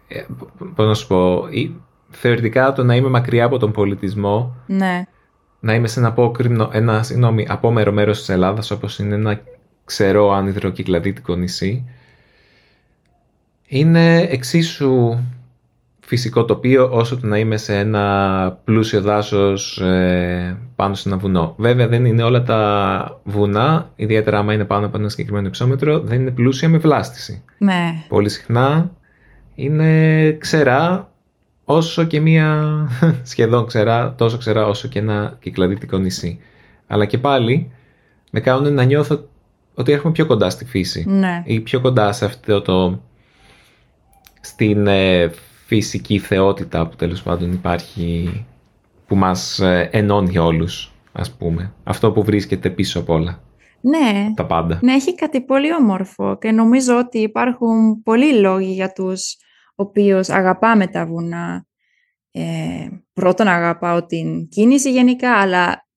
Ε, 0.08 0.26
πώς 0.76 0.88
να 0.88 0.94
σου 0.94 1.08
πω... 1.08 1.48
Θεωρητικά 2.10 2.74
το 2.74 2.84
να 2.84 2.96
είμαι 2.96 3.10
μακριά 3.10 3.46
από 3.46 3.58
τον 3.58 3.72
πολιτισμό 3.72 4.56
ναι 4.66 5.06
να 5.66 5.74
είμαι 5.74 5.88
σε 5.88 6.00
ένα 6.00 6.08
απόκριμνο, 6.08 6.70
ένα 6.72 7.04
συγγνώμη, 7.04 7.46
απόμερο 7.50 7.92
μέρος 7.92 8.20
της 8.20 8.30
Ελλάδας 8.30 8.72
όπως 8.72 9.00
είναι 9.00 9.16
ένα 9.16 9.42
ξερό 9.86 10.32
άνυδρο 10.32 10.70
κυκλαδίτικο 10.70 11.36
νησί 11.36 11.86
είναι 13.68 14.18
εξίσου 14.20 15.18
φυσικό 16.00 16.46
τοπίο 16.46 16.90
όσο 16.92 17.20
το 17.20 17.28
να 17.28 17.38
είμαι 17.38 17.58
σε 17.58 17.78
ένα 17.78 18.60
πλούσιο 18.64 19.02
δάσος 19.02 19.82
ε, 19.82 20.58
πάνω 20.76 20.94
σε 20.94 21.10
ένα 21.10 21.18
βουνό. 21.18 21.56
Βέβαια 21.58 21.88
δεν 21.88 22.06
είναι 22.06 22.24
όλα 22.24 22.44
τα 22.44 23.22
βουνά, 23.24 23.92
ιδιαίτερα 23.96 24.38
άμα 24.38 24.54
είναι 24.54 24.66
πάνω 24.66 24.86
από 24.86 24.98
ένα 24.98 25.10
συγκεκριμένο 25.10 25.48
υψόμετρο, 25.48 26.00
δεν 26.00 26.22
είναι 26.22 26.32
πλούσια 26.32 26.70
με 26.70 26.78
βλάστηση. 26.78 27.44
Ναι. 27.58 28.04
Πολύ 28.08 28.30
συχνά 28.30 28.92
είναι 29.56 30.32
ξερά 30.32 31.10
όσο 31.66 32.04
και 32.04 32.20
μία 32.20 32.78
σχεδόν 33.24 33.66
ξερά, 33.66 34.16
τόσο 34.18 34.38
ξερά 34.38 34.68
όσο 34.68 34.88
και 34.88 35.00
ένα 35.00 35.38
κυκλαδίτικο 35.42 35.98
νησί. 35.98 36.40
Αλλά 36.88 37.06
και 37.06 37.18
πάλι 37.18 37.72
με 38.32 38.40
κάνουν 38.40 38.74
να 38.74 38.84
νιώθω 38.84 39.28
ότι 39.74 39.92
έρχομαι 39.92 40.14
πιο 40.14 40.26
κοντά 40.26 40.50
στη 40.50 40.66
φύση. 40.66 41.06
Ναι. 41.08 41.44
Ή 41.46 41.60
πιο 41.60 41.82
κοντά 41.82 42.12
σε 42.12 42.26
αυτό 42.26 42.62
το... 42.62 43.02
στην 44.42 44.88
ε, 44.88 45.32
φυσική 45.66 46.20
θεότητα 46.20 46.88
που 46.88 46.96
τέλος 46.96 47.22
πάντων 47.22 47.52
υπάρχει 47.52 48.46
που 49.08 49.16
μας 49.16 49.60
ε, 49.60 49.90
ενώνει 49.92 50.38
όλους, 50.38 50.94
ας 51.12 51.32
πούμε. 51.32 51.74
Αυτό 51.84 52.12
που 52.12 52.24
βρίσκεται 52.24 52.70
πίσω 52.70 53.00
από 53.00 53.14
όλα. 53.14 53.40
Ναι. 53.82 54.32
Τα 54.36 54.46
πάντα. 54.46 54.80
Ναι, 54.82 54.94
έχει 54.94 55.16
κάτι 55.16 55.42
πολύ 55.42 55.74
όμορφο 55.74 56.38
και 56.42 56.52
νομίζω 56.52 56.98
ότι 56.98 57.18
υπάρχουν 57.18 58.04
πολλοί 58.04 58.34
λόγοι 58.34 58.72
για 58.72 58.92
τους 58.92 59.38
οποίος 59.76 60.30
αγαπάμε 60.30 60.88
τα 60.88 61.06
βουνά. 61.06 61.66
Ε, 62.32 62.88
πρώτον 63.14 63.48
αγαπάω 63.48 64.06
την 64.06 64.48
κίνηση 64.48 64.92
γενικά, 64.92 65.38
αλλά 65.38 65.88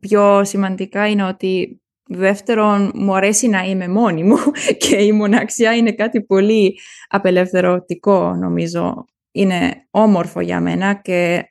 πιο 0.00 0.44
σημαντικά 0.44 1.08
είναι 1.08 1.24
ότι 1.24 1.82
δεύτερον 2.08 2.90
μου 2.94 3.14
αρέσει 3.14 3.48
να 3.48 3.62
είμαι 3.62 3.88
μόνη 3.88 4.24
μου 4.24 4.36
και 4.88 4.96
η 4.96 5.12
μοναξιά 5.12 5.76
είναι 5.76 5.92
κάτι 5.92 6.22
πολύ 6.24 6.78
απελευθερωτικό 7.08 8.34
νομίζω. 8.34 9.04
Είναι 9.32 9.86
όμορφο 9.90 10.40
για 10.40 10.60
μένα 10.60 10.94
και 10.94 11.48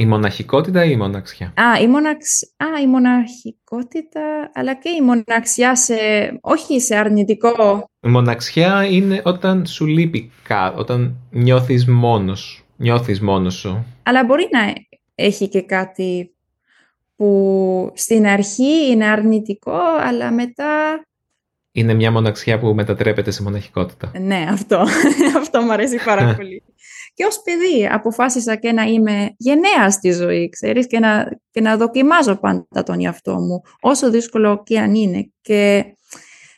η 0.00 0.06
μοναχικότητα 0.06 0.84
ή 0.84 0.90
η 0.92 0.96
μοναξιά; 0.96 1.46
Α, 1.46 1.80
η, 1.80 1.86
μοναξ... 1.86 2.42
Α, 2.56 2.80
η 2.82 2.86
μοναχικότητα, 2.86 4.50
αλλά 4.54 4.74
και 4.74 4.88
η 4.88 5.00
μοναξιά 5.00 5.76
σε... 5.76 5.94
όχι 6.40 6.80
σε 6.80 6.96
αρνητικό. 6.96 7.84
Η 8.00 8.08
μοναξιά 8.08 8.84
είναι 8.84 9.22
όταν 9.24 9.66
σου 9.66 9.86
λείπει 9.86 10.30
κάτι, 10.42 10.78
όταν 10.78 11.16
νιώθεις 11.30 11.86
μόνος, 11.86 12.64
νιώθεις 12.76 13.20
μόνος 13.20 13.54
σου. 13.54 13.86
Αλλά 14.02 14.24
μπορεί 14.24 14.48
να 14.52 14.72
έχει 15.14 15.48
και 15.48 15.62
κάτι 15.62 16.34
που 17.16 17.92
στην 17.94 18.26
αρχή 18.26 18.90
είναι 18.90 19.06
αρνητικό, 19.06 19.80
αλλά 20.00 20.30
μετά... 20.30 21.00
Είναι 21.72 21.94
μια 21.94 22.10
μοναξιά 22.10 22.58
που 22.58 22.74
μετατρέπεται 22.74 23.30
σε 23.30 23.42
μοναχικότητα. 23.42 24.12
Ναι, 24.20 24.46
αυτό. 24.50 24.84
αυτό 25.40 25.60
μου 25.62 25.72
αρέσει 25.72 25.98
πάρα 26.04 26.34
πολύ. 26.36 26.62
Και 27.20 27.26
ως 27.26 27.42
παιδί 27.42 27.86
αποφάσισα 27.86 28.56
και 28.56 28.72
να 28.72 28.82
είμαι 28.82 29.34
γενναία 29.36 29.90
στη 29.90 30.12
ζωή, 30.12 30.48
ξέρεις, 30.48 30.86
και 30.86 30.98
να, 30.98 31.38
και 31.50 31.60
να 31.60 31.76
δοκιμάζω 31.76 32.36
πάντα 32.36 32.82
τον 32.82 33.04
εαυτό 33.04 33.34
μου, 33.34 33.60
όσο 33.80 34.10
δύσκολο 34.10 34.62
και 34.64 34.78
αν 34.78 34.94
είναι. 34.94 35.30
Και 35.40 35.84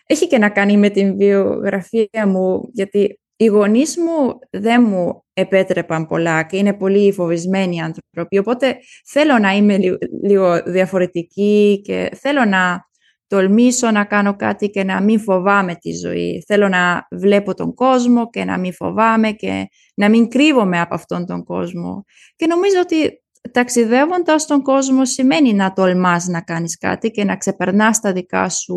έχει 0.06 0.26
και 0.26 0.38
να 0.38 0.48
κάνει 0.48 0.76
με 0.76 0.88
την 0.88 1.16
βιογραφία 1.16 2.26
μου, 2.26 2.68
γιατί 2.72 3.20
οι 3.36 3.46
γονείς 3.46 3.96
μου 3.96 4.38
δεν 4.50 4.82
μου 4.82 5.24
επέτρεπαν 5.32 6.06
πολλά 6.06 6.42
και 6.42 6.56
είναι 6.56 6.74
πολύ 6.74 7.12
φοβισμένοι 7.12 7.82
άνθρωποι, 7.82 8.38
οπότε 8.38 8.76
θέλω 9.06 9.38
να 9.38 9.52
είμαι 9.52 9.78
λίγο 10.22 10.62
διαφορετική 10.62 11.80
και 11.84 12.10
θέλω 12.20 12.44
να 12.44 12.90
τολμήσω 13.32 13.90
να 13.90 14.04
κάνω 14.04 14.36
κάτι 14.36 14.70
και 14.70 14.84
να 14.84 15.02
μην 15.02 15.20
φοβάμαι 15.20 15.74
τη 15.74 15.92
ζωή. 15.92 16.44
Θέλω 16.46 16.68
να 16.68 17.06
βλέπω 17.10 17.54
τον 17.54 17.74
κόσμο 17.74 18.30
και 18.30 18.44
να 18.44 18.58
μην 18.58 18.72
φοβάμαι 18.72 19.32
και 19.32 19.68
να 19.94 20.08
μην 20.08 20.28
κρύβομαι 20.28 20.80
από 20.80 20.94
αυτόν 20.94 21.26
τον 21.26 21.44
κόσμο. 21.44 22.04
Και 22.36 22.46
νομίζω 22.46 22.80
ότι 22.80 23.22
ταξιδεύοντας 23.52 24.46
τον 24.46 24.62
κόσμο 24.62 25.04
σημαίνει 25.04 25.52
να 25.52 25.72
τολμάς 25.72 26.26
να 26.26 26.40
κάνεις 26.40 26.78
κάτι 26.78 27.10
και 27.10 27.24
να 27.24 27.36
ξεπερνάς 27.36 28.00
τα 28.00 28.12
δικά 28.12 28.48
σου 28.48 28.76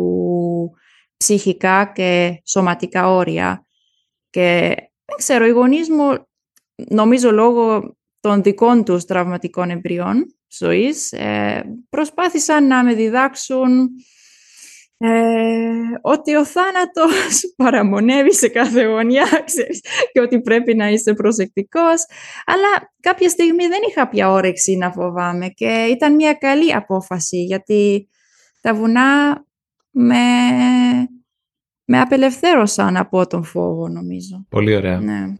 ψυχικά 1.16 1.92
και 1.94 2.40
σωματικά 2.46 3.08
όρια. 3.08 3.66
Και 4.30 4.74
δεν 5.04 5.16
ξέρω, 5.16 5.46
οι 5.46 5.50
γονείς 5.50 5.90
μου 5.90 6.26
νομίζω 6.88 7.30
λόγω 7.30 7.96
των 8.20 8.42
δικών 8.42 8.84
τους 8.84 9.04
τραυματικών 9.04 9.70
εμπειριών 9.70 10.26
ζωής 10.58 11.12
ε, 11.12 11.62
προσπάθησαν 11.88 12.66
να 12.66 12.84
με 12.84 12.94
διδάξουν 12.94 13.88
ε, 14.98 15.08
ότι 16.00 16.34
ο 16.34 16.44
θάνατος 16.44 17.40
παραμονεύει 17.62 18.34
σε 18.34 18.48
κάθε 18.48 18.84
γωνιά 18.84 19.42
ξέρεις, 19.44 19.80
και 20.12 20.20
ότι 20.20 20.40
πρέπει 20.40 20.74
να 20.74 20.88
είσαι 20.88 21.14
προσεκτικός. 21.14 22.04
Αλλά 22.46 22.92
κάποια 23.00 23.28
στιγμή 23.28 23.66
δεν 23.66 23.80
είχα 23.88 24.08
πια 24.08 24.30
όρεξη 24.30 24.76
να 24.76 24.92
φοβάμαι 24.92 25.48
και 25.48 25.86
ήταν 25.90 26.14
μια 26.14 26.32
καλή 26.32 26.74
απόφαση 26.74 27.36
γιατί 27.42 28.08
τα 28.60 28.74
βουνά 28.74 29.44
με, 29.90 30.16
με 31.84 32.00
απελευθέρωσαν 32.00 32.96
από 32.96 33.26
τον 33.26 33.44
φόβο 33.44 33.88
νομίζω. 33.88 34.46
Πολύ 34.48 34.76
ωραία. 34.76 35.00
Ναι. 35.00 35.34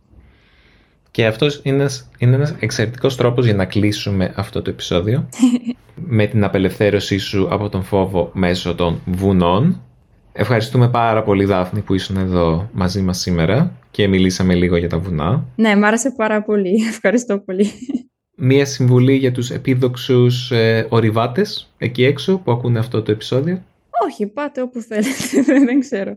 Και 1.16 1.26
αυτός 1.26 1.60
είναι 1.62 1.76
ένας, 1.76 2.08
είναι 2.18 2.34
ένας 2.34 2.54
εξαιρετικός 2.58 3.16
τρόπος 3.16 3.44
για 3.44 3.54
να 3.54 3.64
κλείσουμε 3.64 4.32
αυτό 4.36 4.62
το 4.62 4.70
επεισόδιο. 4.70 5.28
με 6.16 6.26
την 6.26 6.44
απελευθέρωσή 6.44 7.18
σου 7.18 7.48
από 7.50 7.68
τον 7.68 7.82
φόβο 7.82 8.30
μέσω 8.34 8.74
των 8.74 9.00
βουνών. 9.04 9.82
Ευχαριστούμε 10.32 10.88
πάρα 10.88 11.22
πολύ 11.22 11.44
Δάφνη 11.44 11.80
που 11.80 11.94
ήσουν 11.94 12.16
εδώ 12.16 12.70
μαζί 12.72 13.02
μας 13.02 13.18
σήμερα 13.18 13.72
και 13.90 14.08
μιλήσαμε 14.08 14.54
λίγο 14.54 14.76
για 14.76 14.88
τα 14.88 14.98
βουνά. 14.98 15.44
Ναι, 15.56 15.76
μ' 15.76 15.84
άρεσε 15.84 16.10
πάρα 16.16 16.42
πολύ. 16.42 16.84
Ευχαριστώ 16.92 17.38
πολύ. 17.38 17.70
Μία 18.36 18.66
συμβουλή 18.66 19.14
για 19.14 19.32
τους 19.32 19.50
επίδοξους 19.50 20.50
ε, 20.50 20.86
ορειβάτες 20.88 21.72
εκεί 21.78 22.04
έξω 22.04 22.38
που 22.38 22.50
ακούνε 22.52 22.78
αυτό 22.78 23.02
το 23.02 23.10
επεισόδιο. 23.12 23.62
Όχι, 24.04 24.26
πάτε 24.26 24.62
όπου 24.62 24.80
θέλετε, 24.80 25.42
δεν 25.66 25.80
ξέρω. 25.80 26.16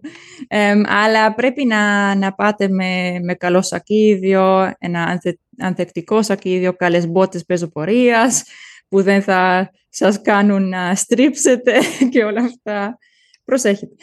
αλλά 0.85 1.33
πρέπει 1.33 1.65
να, 1.65 2.15
να 2.15 2.33
πάτε 2.33 2.67
με, 2.67 3.19
με 3.23 3.33
καλό 3.33 3.61
σακίδιο, 3.61 4.73
ένα 4.79 5.03
ανθε, 5.03 5.37
ανθεκτικό 5.57 6.23
σακίδιο, 6.23 6.73
καλές 6.73 7.07
μπότες 7.07 7.45
πεζοπορίας, 7.45 8.43
που 8.89 9.01
δεν 9.01 9.21
θα 9.21 9.69
σας 9.89 10.21
κάνουν 10.21 10.69
να 10.69 10.95
στρίψετε 10.95 11.71
και 12.11 12.23
όλα 12.23 12.41
αυτά. 12.41 12.97
Προσέχετε. 13.43 13.95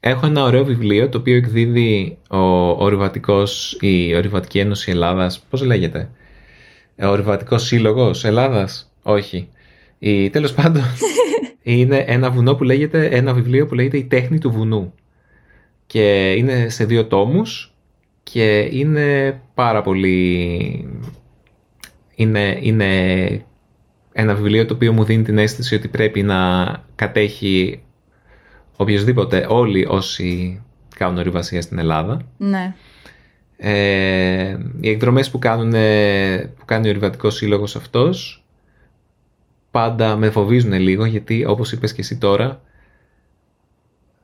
Έχω 0.00 0.26
ένα 0.26 0.42
ωραίο 0.42 0.64
βιβλίο 0.64 1.08
το 1.08 1.18
οποίο 1.18 1.36
εκδίδει 1.36 2.18
ο 2.30 2.38
Ορειβατικός, 2.84 3.76
η 3.80 4.14
Ορειβατική 4.14 4.58
Ένωση 4.58 4.90
Ελλάδας. 4.90 5.46
Πώς 5.50 5.62
λέγεται; 5.62 6.10
Ο 7.02 7.06
Ορειβατικός 7.06 7.62
Σύλλογος 7.62 8.24
Ελλάδας; 8.24 8.92
Όχι. 9.02 9.48
Η, 9.98 10.30
τέλος 10.30 10.52
πάντων, 10.52 10.82
είναι 11.64 12.04
ένα 12.06 12.30
βουνό 12.30 12.54
που 12.54 12.64
λέγεται, 12.64 13.06
ένα 13.06 13.32
βιβλίο 13.34 13.66
που 13.66 13.74
λέγεται 13.74 13.96
«Η 13.96 14.04
τέχνη 14.04 14.38
του 14.38 14.50
βουνού». 14.50 14.94
Και 15.86 16.32
είναι 16.32 16.68
σε 16.68 16.84
δύο 16.84 17.06
τόμους 17.06 17.74
και 18.22 18.68
είναι 18.72 19.40
πάρα 19.54 19.82
πολύ 19.82 20.88
είναι, 22.14 22.58
είναι 22.60 22.88
ένα 24.12 24.34
βιβλίο 24.34 24.66
το 24.66 24.74
οποίο 24.74 24.92
μου 24.92 25.04
δίνει 25.04 25.22
την 25.22 25.38
αίσθηση 25.38 25.74
ότι 25.74 25.88
πρέπει 25.88 26.22
να 26.22 26.66
κατέχει 26.94 27.82
οποιοδήποτε 28.76 29.46
όλοι 29.48 29.86
όσοι 29.88 30.60
κάνουν 30.96 31.18
ορειβασία 31.18 31.62
στην 31.62 31.78
Ελλάδα. 31.78 32.20
Ναι. 32.36 32.74
Ε, 33.56 34.58
οι 34.80 34.90
εκδρομές 34.90 35.30
που, 35.30 35.38
κάνουν, 35.38 35.70
που 36.58 36.64
κάνει 36.64 36.86
ο 36.86 36.90
Ορειβατικός 36.90 37.34
Σύλλογος 37.34 37.76
αυτός 37.76 38.43
πάντα 39.74 40.16
με 40.16 40.30
φοβίζουν 40.30 40.72
λίγο 40.72 41.04
γιατί 41.04 41.44
όπως 41.44 41.72
είπες 41.72 41.92
και 41.92 42.00
εσύ 42.00 42.18
τώρα 42.18 42.60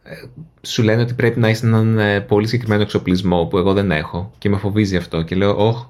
ε, 0.03 0.15
σου 0.63 0.83
λένε 0.83 1.03
ότι 1.03 1.15
πρέπει 1.15 1.41
να 1.41 1.49
είσαι 1.49 1.67
έναν 1.67 1.99
ε, 1.99 2.21
πολύ 2.21 2.47
συγκεκριμένο 2.47 2.83
εξοπλισμό 2.83 3.47
που 3.47 3.59
εγώ 3.59 3.73
δεν 3.73 3.91
έχω 3.91 4.33
και 4.39 4.49
με 4.49 4.57
φοβίζει 4.57 4.97
αυτό 4.97 5.23
και 5.23 5.35
λέω 5.35 5.67
όχι 5.69 5.87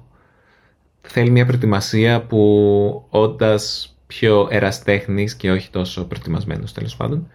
θέλει 1.01 1.29
μια 1.29 1.45
προετοιμασία 1.45 2.21
που 2.21 3.05
όντας 3.09 3.95
πιο 4.07 4.47
εραστέχνης 4.51 5.35
και 5.35 5.51
όχι 5.51 5.69
τόσο 5.69 6.05
προετοιμασμένος 6.05 6.73
τέλος 6.73 6.95
πάντων 6.95 7.27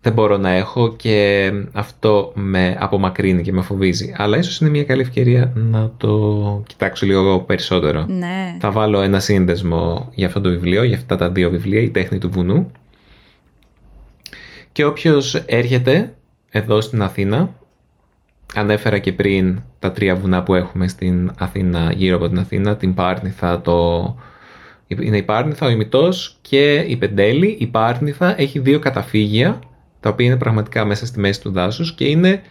δεν 0.00 0.12
μπορώ 0.12 0.36
να 0.36 0.50
έχω 0.50 0.96
και 0.96 1.50
αυτό 1.72 2.32
με 2.34 2.76
απομακρύνει 2.80 3.42
και 3.42 3.52
με 3.52 3.62
φοβίζει. 3.62 4.14
Αλλά 4.16 4.38
ίσως 4.38 4.60
είναι 4.60 4.70
μια 4.70 4.84
καλή 4.84 5.00
ευκαιρία 5.00 5.52
να 5.54 5.92
το 5.96 6.62
κοιτάξω 6.66 7.06
λίγο 7.06 7.40
περισσότερο. 7.40 8.04
Ναι. 8.08 8.56
Θα 8.60 8.70
βάλω 8.70 9.00
ένα 9.00 9.20
σύνδεσμο 9.20 10.10
για 10.14 10.26
αυτό 10.26 10.40
το 10.40 10.48
βιβλίο, 10.48 10.82
για 10.82 10.96
αυτά 10.96 11.16
τα 11.16 11.30
δύο 11.30 11.50
βιβλία, 11.50 11.80
«Η 11.80 11.90
τέχνη 11.90 12.18
του 12.18 12.30
βουνού». 12.30 12.70
Και 14.72 14.84
όποιος 14.84 15.34
έρχεται 15.34 16.14
εδώ 16.50 16.80
στην 16.80 17.02
Αθήνα, 17.02 17.54
ανέφερα 18.54 18.98
και 18.98 19.12
πριν 19.12 19.62
τα 19.78 19.92
τρία 19.92 20.16
βουνά 20.16 20.42
που 20.42 20.54
έχουμε 20.54 20.88
στην 20.88 21.30
Αθήνα, 21.38 21.92
γύρω 21.92 22.16
από 22.16 22.28
την 22.28 22.38
Αθήνα, 22.38 22.76
την 22.76 22.94
Πάρνηθα, 22.94 23.60
το... 23.60 24.16
είναι 24.86 25.16
η 25.16 25.22
Πάρνηθα, 25.22 25.66
ο 25.66 25.70
Ημιτός 25.70 26.36
και 26.40 26.74
η 26.88 26.96
Πεντέλη. 26.96 27.56
Η 27.60 27.66
Πάρνηθα 27.66 28.40
έχει 28.40 28.58
δύο 28.58 28.78
καταφύγια, 28.78 29.58
τα 30.00 30.08
οποία 30.08 30.26
είναι 30.26 30.36
πραγματικά 30.36 30.84
μέσα 30.84 31.06
στη 31.06 31.20
μέση 31.20 31.40
του 31.40 31.50
δάσους 31.50 31.94
και 31.94 32.04
είναι 32.04 32.42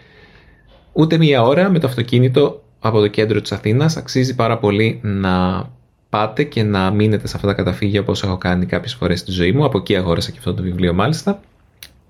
ούτε 0.93 1.17
μία 1.17 1.41
ώρα 1.41 1.69
με 1.69 1.79
το 1.79 1.87
αυτοκίνητο 1.87 2.63
από 2.79 2.99
το 2.99 3.07
κέντρο 3.07 3.41
της 3.41 3.51
Αθήνας. 3.51 3.97
Αξίζει 3.97 4.35
πάρα 4.35 4.57
πολύ 4.57 4.99
να 5.03 5.65
πάτε 6.09 6.43
και 6.43 6.63
να 6.63 6.91
μείνετε 6.91 7.27
σε 7.27 7.35
αυτά 7.35 7.47
τα 7.47 7.53
καταφύγια 7.53 8.01
όπως 8.01 8.23
έχω 8.23 8.37
κάνει 8.37 8.65
κάποιες 8.65 8.93
φορές 8.93 9.19
στη 9.19 9.31
ζωή 9.31 9.51
μου. 9.51 9.65
Από 9.65 9.77
εκεί 9.77 9.95
αγόρασα 9.95 10.31
και 10.31 10.37
αυτό 10.37 10.53
το 10.53 10.61
βιβλίο 10.61 10.93
μάλιστα, 10.93 11.39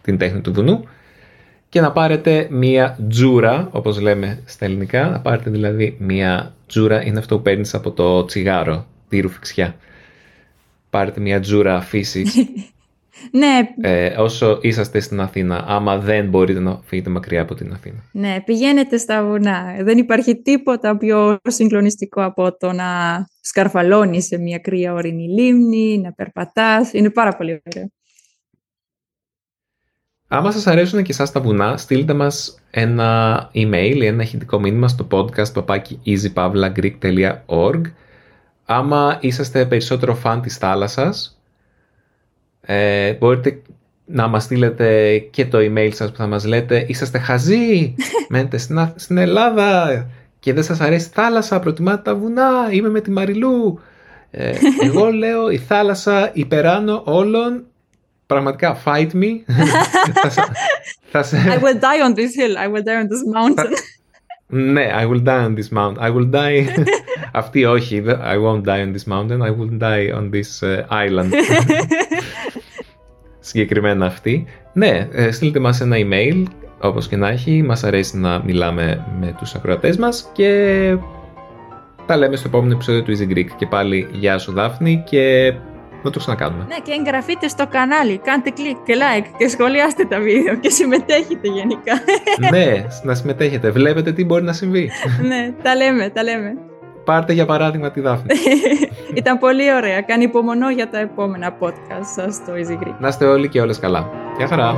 την 0.02 0.18
τέχνη 0.18 0.42
του 0.42 0.54
βουνού 0.54 0.84
και 1.70 1.82
να 1.82 1.92
πάρετε 1.92 2.48
μία 2.52 2.98
τζούρα, 3.10 3.70
όπως 3.72 4.00
λέμε 4.00 4.42
στα 4.46 4.66
ελληνικά, 4.66 5.10
να 5.10 5.20
πάρετε 5.20 5.50
δηλαδή 5.50 5.96
μία 6.00 6.56
τζούρα, 6.68 7.06
είναι 7.06 7.20
αυτό 7.20 7.36
που 7.36 7.42
παίρνεις 7.42 7.74
από 7.74 7.92
το 7.92 8.26
τσιγάρο, 8.26 8.86
τη 9.10 9.20
ρουφιξιά. 9.20 9.76
Πάρετε 10.90 11.20
μία 11.20 11.40
τζούρα 11.40 11.82
φύσης. 11.82 12.36
ναι. 13.32 13.60
Ε, 13.82 14.08
όσο 14.08 14.60
είσαστε 14.62 15.00
στην 15.00 15.20
Αθήνα, 15.20 15.64
άμα 15.68 15.98
δεν 15.98 16.30
μπορείτε 16.30 16.60
να 16.60 16.80
φύγετε 16.84 17.10
μακριά 17.10 17.42
από 17.42 17.56
την 17.56 17.74
Αθήνα. 17.74 18.04
Ναι, 18.12 18.42
πηγαίνετε 18.46 18.98
στα 18.98 19.24
βουνά. 19.24 19.76
Δεν 19.82 19.98
υπάρχει 19.98 20.42
τίποτα 20.42 20.98
πιο 20.98 21.38
συγκλονιστικό 21.44 22.24
από 22.24 22.58
το 22.58 22.72
να 22.72 22.86
σκαρφαλώνεις 23.42 24.26
σε 24.26 24.38
μια 24.38 24.58
κρύα 24.58 24.94
ορεινή 24.94 25.28
λίμνη, 25.28 25.98
να 25.98 26.14
περπατάς. 26.14 26.94
Είναι 26.94 27.10
πάρα 27.10 27.38
πολύ 27.38 27.62
ωραίο. 27.66 27.92
Άμα 30.30 30.52
σας 30.52 30.68
αρέσουν 30.68 31.04
και 31.04 31.12
εσάς 31.12 31.32
τα 31.32 31.42
βουνά, 31.42 31.78
στείλτε 31.78 32.14
μας 32.14 32.60
ένα 32.72 33.40
email 33.54 33.96
ή 33.96 34.06
ένα 34.06 34.24
ηχητικό 34.24 34.60
μήνυμα 34.60 34.88
στο 34.88 35.08
podcast 35.12 35.54
παπάκι 35.54 36.00
easypavlagreek.org 36.06 37.82
Άμα 38.70 39.18
είσαστε 39.22 39.66
περισσότερο 39.66 40.16
φαν 40.16 40.42
της 40.42 40.58
θάλασσας, 40.58 41.37
ε, 42.70 43.14
μπορείτε 43.14 43.62
να 44.06 44.28
μας 44.28 44.44
στείλετε 44.44 45.18
και 45.18 45.46
το 45.46 45.58
email 45.62 45.90
σας 45.94 46.12
που 46.12 46.18
θα 46.18 46.28
μας 46.28 46.46
λέτε 46.46 46.86
είσαστε 46.88 47.18
χαζοί, 47.18 47.96
μένετε 48.30 48.58
στην, 48.58 48.92
στην 48.96 49.18
Ελλάδα 49.18 50.08
και 50.40 50.54
δεν 50.54 50.64
σας 50.64 50.80
αρέσει 50.80 51.08
η 51.08 51.12
θάλασσα, 51.14 51.60
προτιμάτε 51.60 52.02
τα 52.02 52.16
βουνά, 52.16 52.68
είμαι 52.72 52.90
με 52.90 53.02
τη 53.02 53.12
Μαριλού. 53.12 53.80
Ε, 54.32 54.52
εγώ 54.88 55.12
λέω 55.12 55.50
η 55.50 55.58
θάλασσα 55.58 56.30
υπεράνω 56.34 57.02
όλων 57.06 57.66
πραγματικά 58.26 58.78
fight 58.86 59.12
me. 59.14 59.32
I 61.14 61.58
will 61.58 61.80
die 61.80 62.02
on 62.06 62.14
this 62.14 62.36
hill. 62.36 62.58
I 62.58 62.68
will 62.68 62.84
die 62.84 63.00
on 63.02 63.08
this 63.08 63.24
mountain. 63.34 63.72
ναι, 64.48 64.90
I 65.02 65.06
will 65.06 65.24
die 65.24 65.46
on 65.46 65.56
this 65.56 65.70
mountain. 65.78 66.08
I 66.08 66.16
will 66.16 66.30
die. 66.32 66.84
Αυτή 67.32 67.66
όχι. 67.66 68.04
I 68.08 68.36
won't 68.36 68.64
die 68.64 68.84
on 68.88 68.94
this 68.94 69.06
mountain. 69.06 69.42
I 69.42 69.52
will 69.60 69.78
die 69.80 70.18
on 70.18 70.30
this 70.32 70.64
uh, 70.64 71.06
island. 71.06 71.34
Συγκεκριμένα 73.48 74.06
αυτή. 74.06 74.46
Ναι, 74.74 75.08
ε, 75.12 75.32
στείλτε 75.32 75.60
μας 75.60 75.82
ένα 75.82 75.96
email 76.00 76.44
όπως 76.82 77.08
και 77.08 77.16
να 77.16 77.28
έχει. 77.30 77.64
Μας 77.64 77.84
αρέσει 77.84 78.18
να 78.18 78.42
μιλάμε 78.44 79.06
με 79.20 79.36
τους 79.38 79.54
ακροατές 79.56 79.98
μας 79.98 80.30
και 80.34 80.52
Τα 82.06 82.18
λέμε 82.18 82.36
στο 82.36 82.48
επόμενο 82.48 82.74
επεισόδιο 82.74 83.04
του 83.04 83.18
Easy 83.18 83.32
Greek. 83.32 83.48
Και 83.58 83.66
πάλι 83.66 84.08
γεια 84.12 84.38
σου 84.38 84.52
Δάφνη 84.52 85.04
και 85.06 85.54
να 86.04 86.10
το 86.12 86.20
ξανακάνουμε. 86.20 86.66
Ναι, 86.68 86.76
και 86.84 86.92
εγγραφείτε 87.00 87.48
στο 87.48 87.68
κανάλι, 87.68 88.18
κάντε 88.18 88.50
κλικ 88.50 88.78
και 88.86 88.94
like 88.96 89.28
και 89.38 89.48
σχολιάστε 89.48 90.06
τα 90.06 90.20
βίντεο 90.20 90.56
και 90.56 90.70
συμμετέχετε 90.70 91.48
γενικά. 91.48 91.94
ναι, 92.52 92.86
να 93.04 93.16
συμμετέχετε. 93.16 93.72
Βλέπετε 93.72 94.12
τι 94.14 94.26
μπορεί 94.26 94.44
να 94.44 94.54
συμβεί. 94.54 94.90
ναι, 95.28 95.54
τα 95.64 95.76
λέμε, 95.76 96.10
τα 96.10 96.24
λέμε. 96.24 96.54
Πάρτε 97.08 97.34
για 97.34 97.46
παράδειγμα 97.46 97.92
τη 97.92 98.02
Δάφνη. 98.02 98.26
Ήταν 99.20 99.38
πολύ 99.38 99.74
ωραία. 99.74 100.02
Κάνει 100.02 100.24
υπομονώ 100.24 100.70
για 100.70 100.90
τα 100.90 101.00
επόμενα 101.00 101.58
podcast 101.60 102.06
σας 102.16 102.36
στο 102.36 102.54
Easy 102.54 102.84
Greek. 102.84 102.96
Να 103.00 103.08
είστε 103.08 103.26
όλοι 103.26 103.50
και 103.50 103.62
όλες 103.62 103.80
καλά. 103.80 104.10
Γεια 104.38 104.48
χαρά. 104.48 104.76